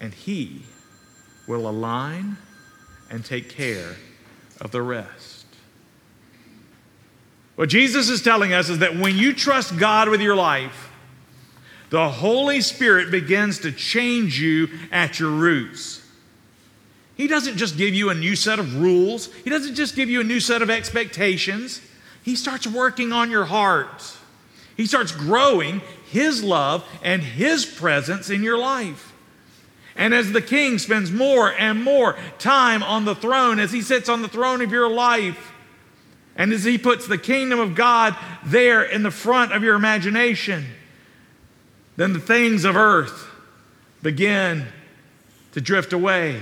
and 0.00 0.12
he 0.12 0.62
will 1.46 1.68
align 1.68 2.36
and 3.10 3.24
take 3.24 3.48
care 3.48 3.96
of 4.60 4.70
the 4.70 4.82
rest. 4.82 5.46
What 7.56 7.68
Jesus 7.68 8.08
is 8.08 8.22
telling 8.22 8.52
us 8.52 8.68
is 8.68 8.78
that 8.78 8.96
when 8.96 9.16
you 9.16 9.34
trust 9.34 9.78
God 9.78 10.08
with 10.08 10.20
your 10.20 10.36
life, 10.36 10.90
the 11.90 12.08
Holy 12.08 12.60
Spirit 12.60 13.10
begins 13.10 13.58
to 13.60 13.72
change 13.72 14.40
you 14.40 14.68
at 14.92 15.18
your 15.18 15.30
roots. 15.30 15.99
He 17.20 17.26
doesn't 17.26 17.58
just 17.58 17.76
give 17.76 17.92
you 17.92 18.08
a 18.08 18.14
new 18.14 18.34
set 18.34 18.58
of 18.58 18.80
rules, 18.80 19.30
He 19.44 19.50
doesn't 19.50 19.74
just 19.74 19.94
give 19.94 20.08
you 20.08 20.22
a 20.22 20.24
new 20.24 20.40
set 20.40 20.62
of 20.62 20.70
expectations. 20.70 21.82
He 22.22 22.34
starts 22.34 22.66
working 22.66 23.12
on 23.12 23.30
your 23.30 23.44
heart. 23.44 24.16
He 24.74 24.86
starts 24.86 25.12
growing 25.12 25.82
His 26.06 26.42
love 26.42 26.82
and 27.02 27.22
His 27.22 27.66
presence 27.66 28.30
in 28.30 28.42
your 28.42 28.56
life. 28.56 29.12
And 29.96 30.14
as 30.14 30.32
the 30.32 30.40
king 30.40 30.78
spends 30.78 31.12
more 31.12 31.52
and 31.52 31.84
more 31.84 32.16
time 32.38 32.82
on 32.82 33.04
the 33.04 33.14
throne, 33.14 33.58
as 33.58 33.70
he 33.70 33.82
sits 33.82 34.08
on 34.08 34.22
the 34.22 34.28
throne 34.28 34.62
of 34.62 34.72
your 34.72 34.88
life, 34.88 35.52
and 36.36 36.54
as 36.54 36.64
he 36.64 36.78
puts 36.78 37.06
the 37.06 37.18
kingdom 37.18 37.60
of 37.60 37.74
God 37.74 38.16
there 38.46 38.82
in 38.82 39.02
the 39.02 39.10
front 39.10 39.52
of 39.52 39.62
your 39.62 39.74
imagination, 39.74 40.64
then 41.96 42.14
the 42.14 42.18
things 42.18 42.64
of 42.64 42.76
earth 42.76 43.28
begin 44.00 44.64
to 45.52 45.60
drift 45.60 45.92
away 45.92 46.40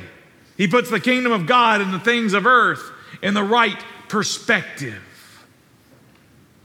he 0.58 0.66
puts 0.66 0.90
the 0.90 1.00
kingdom 1.00 1.30
of 1.32 1.46
God 1.46 1.80
and 1.80 1.94
the 1.94 2.00
things 2.00 2.34
of 2.34 2.44
earth 2.44 2.82
in 3.22 3.32
the 3.32 3.44
right 3.44 3.78
perspective. 4.08 5.02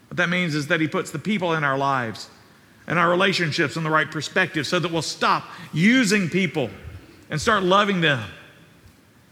What 0.10 0.17
that 0.17 0.29
means 0.29 0.56
is 0.56 0.67
that 0.67 0.82
He 0.82 0.88
puts 0.88 1.12
the 1.12 1.19
people 1.19 1.53
in 1.53 1.63
our 1.63 1.77
lives 1.77 2.29
and 2.88 2.99
our 2.99 3.10
relationships 3.10 3.77
in 3.77 3.84
the 3.84 3.89
right 3.89 4.10
perspective 4.10 4.67
so 4.67 4.79
that 4.79 4.91
we'll 4.91 5.03
stop 5.03 5.45
using 5.71 6.27
people 6.27 6.71
and 7.29 7.39
start 7.39 7.63
loving 7.63 8.01
them. 8.01 8.21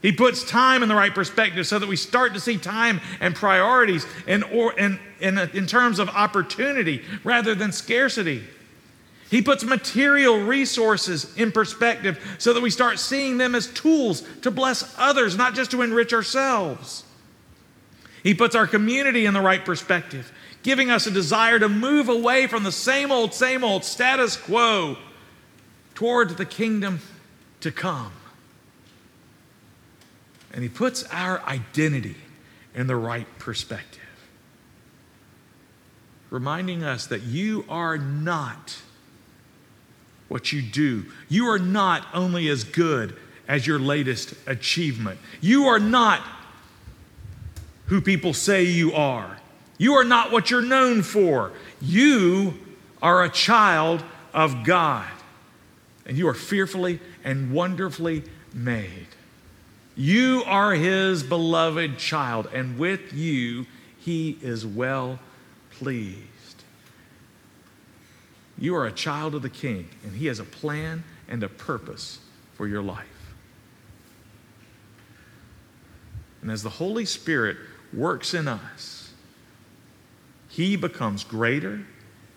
He 0.04 0.12
puts 0.12 0.44
time 0.44 0.82
in 0.84 0.90
the 0.90 0.96
right 0.96 1.14
perspective 1.14 1.68
so 1.68 1.78
that 1.80 1.90
we 1.90 1.96
start 1.96 2.34
to 2.34 2.40
see 2.40 2.58
time 2.58 3.02
and 3.20 3.36
priorities 3.36 4.06
in, 4.26 4.44
or, 4.44 4.74
in, 4.74 5.00
in, 5.20 5.38
in 5.38 5.68
terms 5.68 6.00
of 6.00 6.10
opportunity 6.10 7.04
rather 7.24 7.54
than 7.54 7.72
scarcity. 7.72 8.44
He 9.32 9.42
puts 9.42 9.64
material 9.64 10.42
resources 10.42 11.34
in 11.38 11.54
perspective 11.54 12.36
so 12.38 12.52
that 12.52 12.60
we 12.60 12.70
start 12.70 13.00
seeing 13.00 13.38
them 13.38 13.56
as 13.56 13.68
tools 13.68 14.24
to 14.42 14.52
bless 14.52 14.94
others, 14.98 15.38
not 15.38 15.56
just 15.56 15.72
to 15.72 15.82
enrich 15.82 16.12
ourselves. 16.12 17.06
He 18.24 18.34
puts 18.34 18.56
our 18.56 18.68
community 18.68 19.26
in 19.26 19.34
the 19.34 19.40
right 19.40 19.64
perspective, 19.64 20.34
giving 20.64 20.92
us 20.92 21.08
a 21.08 21.12
desire 21.12 21.58
to 21.60 21.70
move 21.70 22.10
away 22.10 22.46
from 22.48 22.64
the 22.64 22.74
same 22.74 23.10
old, 23.10 23.34
same 23.34 23.64
old 23.64 23.86
status 23.86 24.36
quo 24.36 24.98
toward 25.96 26.32
the 26.32 26.46
kingdom 26.46 27.00
to 27.62 27.72
come. 27.72 28.12
And 30.52 30.62
He 30.62 30.68
puts 30.68 31.06
our 31.06 31.42
identity 31.44 32.18
in 32.76 32.88
the 32.88 32.98
right 32.98 33.28
perspective, 33.40 34.02
reminding 36.30 36.84
us 36.84 37.08
that 37.08 37.22
you 37.22 37.64
are 37.70 37.98
not 37.98 38.82
what 40.32 40.54
you 40.54 40.62
do. 40.62 41.04
You 41.28 41.50
are 41.50 41.60
not 41.60 42.08
only 42.14 42.48
as 42.48 42.64
good 42.64 43.18
as 43.50 43.68
your 43.68 43.80
latest 43.80 44.34
achievement. 44.48 45.20
You 45.42 45.66
are 45.66 45.78
not 45.78 46.22
who 47.88 48.00
people 48.00 48.34
say 48.34 48.64
you 48.64 48.94
are. 48.94 49.38
You 49.78 49.96
are 49.96 50.06
not 50.06 50.32
what 50.32 50.50
you're 50.50 50.62
known 50.62 51.02
for. 51.04 51.52
You 51.82 52.54
are 53.02 53.26
a 53.26 53.30
child 53.30 54.06
of 54.34 54.64
God. 54.64 55.10
And 56.06 56.18
you 56.18 56.30
are 56.30 56.34
fearfully 56.34 57.02
and 57.26 57.52
wonderfully 57.52 58.24
made. 58.54 59.08
You 59.98 60.44
are 60.46 60.76
his 60.76 61.24
beloved 61.24 61.98
child, 61.98 62.48
and 62.54 62.80
with 62.80 63.12
you, 63.12 63.66
he 64.00 64.38
is 64.42 64.66
well 64.66 65.20
pleased. 65.72 66.31
You 68.62 68.76
are 68.76 68.86
a 68.86 68.92
child 68.92 69.34
of 69.34 69.42
the 69.42 69.50
King, 69.50 69.90
and 70.04 70.16
He 70.16 70.28
has 70.28 70.40
a 70.40 70.44
plan 70.44 71.04
and 71.28 71.42
a 71.42 71.50
purpose 71.50 72.20
for 72.54 72.68
your 72.68 72.84
life. 72.84 73.34
And 76.44 76.52
as 76.52 76.62
the 76.62 76.70
Holy 76.70 77.06
Spirit 77.06 77.58
works 77.92 78.36
in 78.36 78.48
us, 78.48 79.12
He 80.48 80.76
becomes 80.76 81.24
greater 81.24 81.82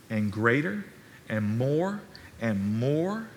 and 0.08 0.32
greater 0.32 0.87
and 1.28 1.58
more 1.58 2.00
and 2.40 2.78
more. 2.78 3.28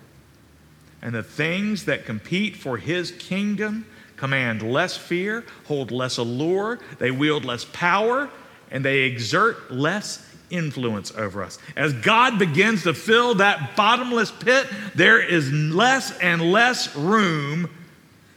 And 1.02 1.14
the 1.14 1.22
things 1.22 1.84
that 1.84 2.06
compete 2.06 2.56
for 2.56 2.78
His 2.78 3.10
kingdom 3.12 3.84
command 4.16 4.62
less 4.62 4.96
fear, 4.96 5.44
hold 5.66 5.90
less 5.90 6.16
allure, 6.16 6.78
they 6.98 7.10
wield 7.10 7.44
less 7.44 7.66
power, 7.66 8.30
and 8.70 8.82
they 8.82 9.00
exert 9.00 9.70
less 9.70 10.26
influence 10.50 11.12
over 11.14 11.42
us. 11.42 11.58
As 11.76 11.92
God 11.92 12.38
begins 12.38 12.84
to 12.84 12.94
fill 12.94 13.36
that 13.36 13.76
bottomless 13.76 14.30
pit, 14.30 14.66
there 14.94 15.20
is 15.20 15.52
less 15.52 16.16
and 16.18 16.52
less 16.52 16.94
room 16.96 17.70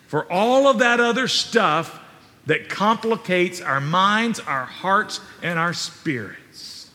for 0.07 0.31
all 0.31 0.67
of 0.67 0.79
that 0.79 0.99
other 0.99 1.27
stuff 1.27 1.99
that 2.45 2.69
complicates 2.69 3.61
our 3.61 3.81
minds, 3.81 4.39
our 4.39 4.65
hearts, 4.65 5.19
and 5.41 5.57
our 5.57 5.73
spirits. 5.73 6.89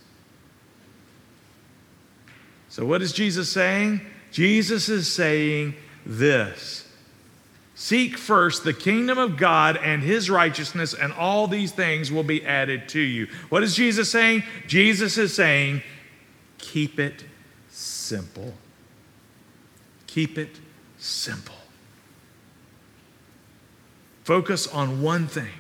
So, 2.69 2.85
what 2.85 3.01
is 3.01 3.13
Jesus 3.13 3.51
saying? 3.51 4.03
Jesus 4.33 4.89
is 4.91 5.11
saying 5.11 5.75
this 6.05 6.86
Seek 7.79 8.17
first 8.17 8.65
the 8.65 8.73
kingdom 8.73 9.19
of 9.19 9.37
God 9.37 9.77
and 9.77 10.03
his 10.03 10.31
righteousness, 10.31 10.95
and 10.95 11.13
all 11.13 11.47
these 11.47 11.73
things 11.73 12.11
will 12.11 12.23
be 12.23 12.45
added 12.45 12.89
to 12.89 13.01
you. 13.01 13.29
What 13.51 13.63
is 13.63 13.77
Jesus 13.77 14.11
saying? 14.11 14.45
Jesus 14.67 15.19
is 15.19 15.35
saying, 15.37 15.83
keep 16.57 16.99
it 16.99 17.23
simple. 17.69 18.55
Keep 20.07 20.39
it 20.39 20.59
simple. 20.97 21.55
Focus 24.25 24.67
on 24.67 25.03
one 25.03 25.29
thing 25.29 25.53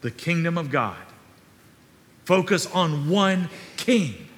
the 0.00 0.10
kingdom 0.10 0.58
of 0.58 0.72
God. 0.72 0.96
Focus 2.24 2.66
on 2.66 3.08
one 3.08 3.48
king, 3.76 4.28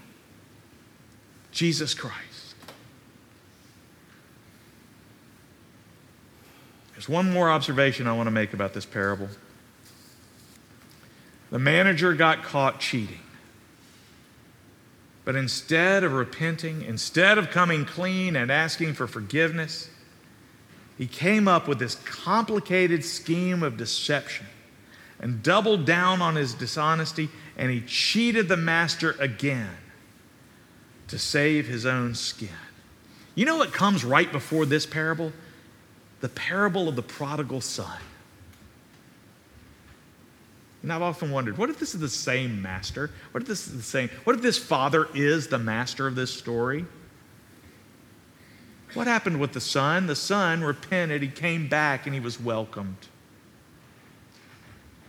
Jesus 1.50 1.94
Christ. 1.94 2.31
There's 7.02 7.08
one 7.08 7.32
more 7.32 7.50
observation 7.50 8.06
I 8.06 8.12
want 8.12 8.28
to 8.28 8.30
make 8.30 8.52
about 8.54 8.74
this 8.74 8.86
parable. 8.86 9.28
The 11.50 11.58
manager 11.58 12.14
got 12.14 12.44
caught 12.44 12.78
cheating. 12.78 13.18
But 15.24 15.34
instead 15.34 16.04
of 16.04 16.12
repenting, 16.12 16.82
instead 16.82 17.38
of 17.38 17.50
coming 17.50 17.84
clean 17.84 18.36
and 18.36 18.52
asking 18.52 18.94
for 18.94 19.08
forgiveness, 19.08 19.90
he 20.96 21.08
came 21.08 21.48
up 21.48 21.66
with 21.66 21.80
this 21.80 21.96
complicated 21.96 23.04
scheme 23.04 23.64
of 23.64 23.76
deception 23.76 24.46
and 25.18 25.42
doubled 25.42 25.84
down 25.84 26.22
on 26.22 26.36
his 26.36 26.54
dishonesty 26.54 27.30
and 27.56 27.72
he 27.72 27.80
cheated 27.80 28.46
the 28.46 28.56
master 28.56 29.16
again 29.18 29.76
to 31.08 31.18
save 31.18 31.66
his 31.66 31.84
own 31.84 32.14
skin. 32.14 32.50
You 33.34 33.44
know 33.44 33.56
what 33.56 33.72
comes 33.72 34.04
right 34.04 34.30
before 34.30 34.66
this 34.66 34.86
parable? 34.86 35.32
The 36.22 36.28
parable 36.28 36.88
of 36.88 36.94
the 36.94 37.02
prodigal 37.02 37.61
son. 37.61 37.98
And 40.82 40.92
I've 40.92 41.02
often 41.02 41.32
wondered, 41.32 41.58
what 41.58 41.68
if 41.68 41.80
this 41.80 41.94
is 41.94 42.00
the 42.00 42.08
same 42.08 42.62
master? 42.62 43.11
What 43.32 43.42
if 43.42 43.48
this 43.48 43.66
is 43.66 43.76
the 43.76 43.82
same? 43.82 44.08
What 44.22 44.37
if 44.37 44.42
this 44.42 44.56
father 44.56 45.08
is 45.14 45.48
the 45.48 45.58
master 45.58 46.06
of 46.06 46.14
this 46.14 46.32
story? 46.32 46.87
What 48.94 49.08
happened 49.08 49.40
with 49.40 49.52
the 49.52 49.61
son? 49.61 50.06
The 50.06 50.14
son 50.14 50.62
repented, 50.62 51.22
he 51.22 51.28
came 51.28 51.68
back, 51.68 52.06
and 52.06 52.14
he 52.14 52.20
was 52.20 52.40
welcomed. 52.40 53.08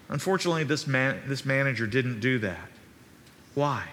Unfortunately, 0.10 0.64
this, 0.64 0.88
man, 0.88 1.22
this 1.28 1.46
manager 1.46 1.86
didn't 1.86 2.22
do 2.22 2.40
that. 2.40 2.70
Why? 3.54 3.86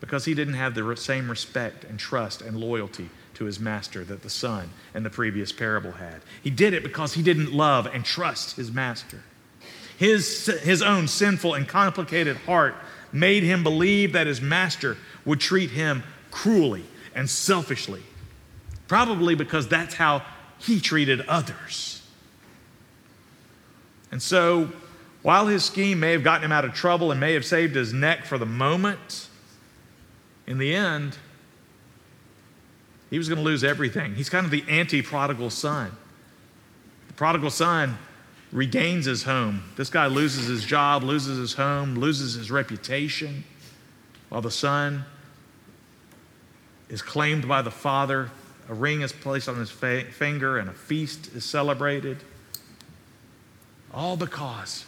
Because 0.00 0.24
he 0.24 0.34
didn't 0.34 0.54
have 0.54 0.74
the 0.74 0.96
same 0.96 1.30
respect 1.30 1.84
and 1.84 2.00
trust 2.00 2.42
and 2.42 2.58
loyalty 2.58 3.10
to 3.40 3.46
his 3.46 3.58
master 3.58 4.04
that 4.04 4.22
the 4.22 4.28
son 4.28 4.68
in 4.94 5.02
the 5.02 5.08
previous 5.08 5.50
parable 5.50 5.92
had. 5.92 6.20
He 6.42 6.50
did 6.50 6.74
it 6.74 6.82
because 6.82 7.14
he 7.14 7.22
didn't 7.22 7.50
love 7.50 7.86
and 7.86 8.04
trust 8.04 8.56
his 8.56 8.70
master. 8.70 9.22
His, 9.96 10.44
his 10.62 10.82
own 10.82 11.08
sinful 11.08 11.54
and 11.54 11.66
complicated 11.66 12.36
heart 12.36 12.74
made 13.12 13.42
him 13.42 13.62
believe 13.62 14.12
that 14.12 14.26
his 14.26 14.42
master 14.42 14.98
would 15.24 15.40
treat 15.40 15.70
him 15.70 16.02
cruelly 16.30 16.84
and 17.14 17.30
selfishly, 17.30 18.02
probably 18.88 19.34
because 19.34 19.66
that's 19.68 19.94
how 19.94 20.22
he 20.58 20.78
treated 20.78 21.22
others. 21.22 22.06
And 24.12 24.20
so, 24.20 24.70
while 25.22 25.46
his 25.46 25.64
scheme 25.64 25.98
may 25.98 26.12
have 26.12 26.22
gotten 26.22 26.44
him 26.44 26.52
out 26.52 26.66
of 26.66 26.74
trouble 26.74 27.10
and 27.10 27.18
may 27.18 27.32
have 27.32 27.46
saved 27.46 27.74
his 27.74 27.94
neck 27.94 28.26
for 28.26 28.36
the 28.36 28.44
moment, 28.44 29.28
in 30.46 30.58
the 30.58 30.74
end, 30.74 31.16
he 33.10 33.18
was 33.18 33.28
going 33.28 33.38
to 33.38 33.44
lose 33.44 33.64
everything. 33.64 34.14
He's 34.14 34.30
kind 34.30 34.44
of 34.44 34.50
the 34.50 34.64
anti 34.68 35.02
prodigal 35.02 35.50
son. 35.50 35.92
The 37.08 37.14
prodigal 37.14 37.50
son 37.50 37.98
regains 38.52 39.06
his 39.06 39.24
home. 39.24 39.64
This 39.76 39.90
guy 39.90 40.06
loses 40.06 40.46
his 40.46 40.64
job, 40.64 41.02
loses 41.02 41.36
his 41.36 41.54
home, 41.54 41.96
loses 41.96 42.34
his 42.34 42.50
reputation, 42.50 43.44
while 44.28 44.40
the 44.40 44.50
son 44.50 45.04
is 46.88 47.02
claimed 47.02 47.46
by 47.48 47.62
the 47.62 47.70
father. 47.70 48.30
A 48.68 48.74
ring 48.74 49.00
is 49.00 49.12
placed 49.12 49.48
on 49.48 49.56
his 49.56 49.70
fa- 49.70 50.04
finger 50.04 50.58
and 50.58 50.68
a 50.68 50.72
feast 50.72 51.28
is 51.34 51.44
celebrated. 51.44 52.18
All 53.92 54.16
because 54.16 54.86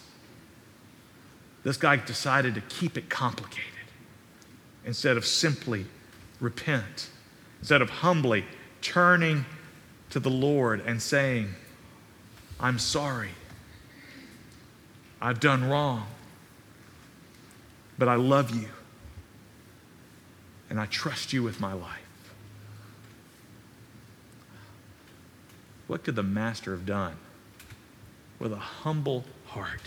this 1.64 1.76
guy 1.76 1.96
decided 1.96 2.54
to 2.54 2.60
keep 2.60 2.96
it 2.96 3.08
complicated 3.08 3.68
instead 4.84 5.16
of 5.16 5.26
simply 5.26 5.86
repent, 6.40 7.08
instead 7.62 7.80
of 7.80 7.88
humbly 7.88 8.44
turning 8.80 9.46
to 10.10 10.18
the 10.18 10.28
Lord 10.28 10.82
and 10.84 11.00
saying, 11.00 11.54
I'm 12.58 12.80
sorry. 12.80 13.30
I've 15.20 15.38
done 15.38 15.70
wrong. 15.70 16.08
But 17.96 18.08
I 18.08 18.16
love 18.16 18.52
you. 18.52 18.68
And 20.68 20.80
I 20.80 20.86
trust 20.86 21.32
you 21.32 21.44
with 21.44 21.60
my 21.60 21.72
life. 21.72 22.00
What 25.86 26.02
could 26.02 26.16
the 26.16 26.22
master 26.24 26.72
have 26.72 26.84
done 26.84 27.14
with 28.40 28.52
a 28.52 28.56
humble 28.56 29.24
heart, 29.46 29.82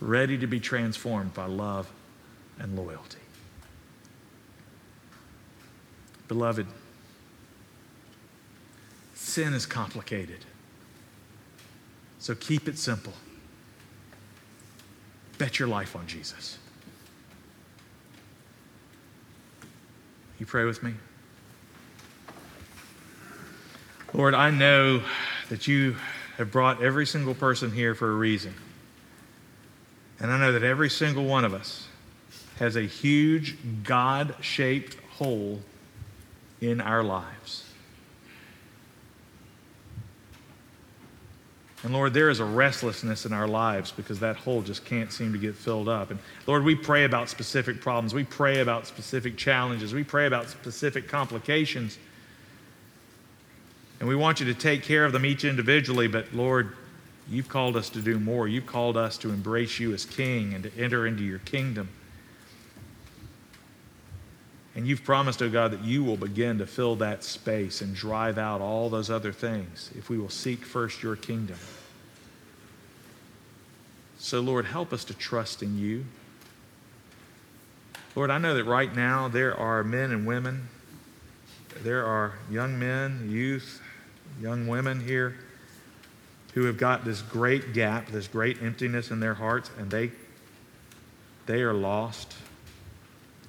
ready 0.00 0.38
to 0.38 0.46
be 0.46 0.60
transformed 0.60 1.34
by 1.34 1.44
love 1.44 1.90
and 2.58 2.74
loyalty? 2.74 3.18
Beloved, 6.30 6.68
sin 9.14 9.52
is 9.52 9.66
complicated. 9.66 10.38
So 12.20 12.36
keep 12.36 12.68
it 12.68 12.78
simple. 12.78 13.14
Bet 15.38 15.58
your 15.58 15.66
life 15.66 15.96
on 15.96 16.06
Jesus. 16.06 16.56
You 20.38 20.46
pray 20.46 20.62
with 20.66 20.84
me? 20.84 20.94
Lord, 24.14 24.34
I 24.34 24.52
know 24.52 25.02
that 25.48 25.66
you 25.66 25.96
have 26.36 26.52
brought 26.52 26.80
every 26.80 27.06
single 27.06 27.34
person 27.34 27.72
here 27.72 27.96
for 27.96 28.08
a 28.08 28.14
reason. 28.14 28.54
And 30.20 30.30
I 30.30 30.38
know 30.38 30.52
that 30.52 30.62
every 30.62 30.90
single 30.90 31.24
one 31.24 31.44
of 31.44 31.52
us 31.52 31.88
has 32.60 32.76
a 32.76 32.82
huge 32.82 33.56
God 33.82 34.36
shaped 34.40 34.94
hole 35.14 35.60
in 36.60 36.80
our 36.80 37.02
lives. 37.02 37.64
And 41.82 41.94
Lord, 41.94 42.12
there 42.12 42.28
is 42.28 42.40
a 42.40 42.44
restlessness 42.44 43.24
in 43.24 43.32
our 43.32 43.48
lives 43.48 43.90
because 43.90 44.20
that 44.20 44.36
hole 44.36 44.60
just 44.60 44.84
can't 44.84 45.10
seem 45.10 45.32
to 45.32 45.38
get 45.38 45.54
filled 45.54 45.88
up. 45.88 46.10
And 46.10 46.20
Lord, 46.46 46.62
we 46.62 46.74
pray 46.74 47.04
about 47.04 47.30
specific 47.30 47.80
problems. 47.80 48.12
We 48.12 48.24
pray 48.24 48.60
about 48.60 48.86
specific 48.86 49.38
challenges. 49.38 49.94
We 49.94 50.04
pray 50.04 50.26
about 50.26 50.50
specific 50.50 51.08
complications. 51.08 51.96
And 53.98 54.08
we 54.08 54.14
want 54.14 54.40
you 54.40 54.46
to 54.46 54.54
take 54.54 54.82
care 54.82 55.06
of 55.06 55.12
them 55.12 55.24
each 55.24 55.44
individually. 55.44 56.06
But 56.06 56.34
Lord, 56.34 56.76
you've 57.30 57.48
called 57.48 57.76
us 57.76 57.88
to 57.90 58.02
do 58.02 58.18
more. 58.18 58.46
You've 58.46 58.66
called 58.66 58.98
us 58.98 59.16
to 59.18 59.30
embrace 59.30 59.80
you 59.80 59.94
as 59.94 60.04
King 60.04 60.52
and 60.52 60.64
to 60.64 60.78
enter 60.78 61.06
into 61.06 61.22
your 61.22 61.38
kingdom. 61.40 61.88
And 64.74 64.86
you've 64.86 65.02
promised, 65.02 65.42
oh 65.42 65.50
God, 65.50 65.72
that 65.72 65.84
you 65.84 66.04
will 66.04 66.16
begin 66.16 66.58
to 66.58 66.66
fill 66.66 66.96
that 66.96 67.24
space 67.24 67.80
and 67.80 67.94
drive 67.94 68.38
out 68.38 68.60
all 68.60 68.88
those 68.88 69.10
other 69.10 69.32
things 69.32 69.90
if 69.96 70.08
we 70.08 70.16
will 70.16 70.28
seek 70.28 70.64
first 70.64 71.02
your 71.02 71.16
kingdom. 71.16 71.58
So, 74.18 74.40
Lord, 74.40 74.66
help 74.66 74.92
us 74.92 75.02
to 75.04 75.14
trust 75.14 75.62
in 75.62 75.78
you. 75.78 76.04
Lord, 78.14 78.30
I 78.30 78.38
know 78.38 78.54
that 78.54 78.64
right 78.64 78.94
now 78.94 79.28
there 79.28 79.56
are 79.56 79.82
men 79.82 80.12
and 80.12 80.26
women, 80.26 80.68
there 81.82 82.04
are 82.04 82.34
young 82.50 82.78
men, 82.78 83.28
youth, 83.30 83.80
young 84.40 84.66
women 84.66 85.00
here 85.00 85.36
who 86.54 86.64
have 86.64 86.76
got 86.76 87.04
this 87.04 87.22
great 87.22 87.72
gap, 87.72 88.08
this 88.08 88.28
great 88.28 88.60
emptiness 88.62 89.10
in 89.10 89.20
their 89.20 89.34
hearts, 89.34 89.70
and 89.78 89.90
they, 89.90 90.10
they 91.46 91.62
are 91.62 91.72
lost. 91.72 92.34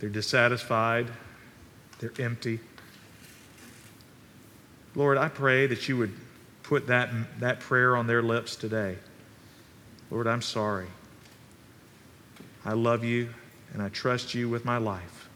They're 0.02 0.10
dissatisfied. 0.10 1.08
They're 2.00 2.12
empty. 2.18 2.60
Lord, 4.96 5.20
I 5.20 5.30
pray 5.30 5.68
that 5.68 5.88
you 5.88 5.96
would 5.98 6.12
put 6.64 6.88
that, 6.88 7.12
that 7.40 7.60
prayer 7.60 7.96
on 7.96 8.08
their 8.08 8.24
lips 8.24 8.56
today. 8.56 8.98
Lord, 10.10 10.26
I'm 10.26 10.42
sorry. 10.42 10.88
I 12.66 12.74
love 12.74 13.04
you 13.04 13.30
and 13.74 13.82
I 13.82 13.90
trust 13.90 14.34
you 14.34 14.50
with 14.50 14.66
my 14.66 14.78
life. 14.78 15.30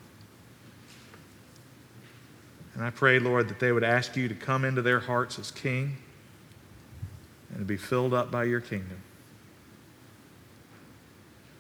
And 2.73 2.83
I 2.83 2.89
pray, 2.89 3.19
Lord, 3.19 3.47
that 3.49 3.59
they 3.59 3.71
would 3.71 3.83
ask 3.83 4.17
you 4.17 4.27
to 4.27 4.35
come 4.35 4.65
into 4.65 4.81
their 4.81 4.99
hearts 4.99 5.37
as 5.37 5.51
King 5.51 5.95
and 7.49 7.59
to 7.59 7.65
be 7.65 7.77
filled 7.77 8.15
up 8.15 8.31
by 8.31 8.45
your 8.45 8.61
kingdom. 8.61 8.97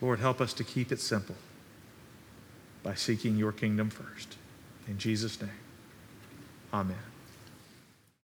Lord, 0.01 0.19
help 0.19 0.41
us 0.41 0.53
to 0.53 0.63
keep 0.63 0.91
it 0.91 0.99
simple 0.99 1.35
by 2.85 2.93
seeking 2.93 3.35
your 3.35 3.51
kingdom 3.51 3.89
first. 3.89 4.35
In 4.87 4.99
Jesus' 4.99 5.41
name, 5.41 5.49
amen. 6.71 7.14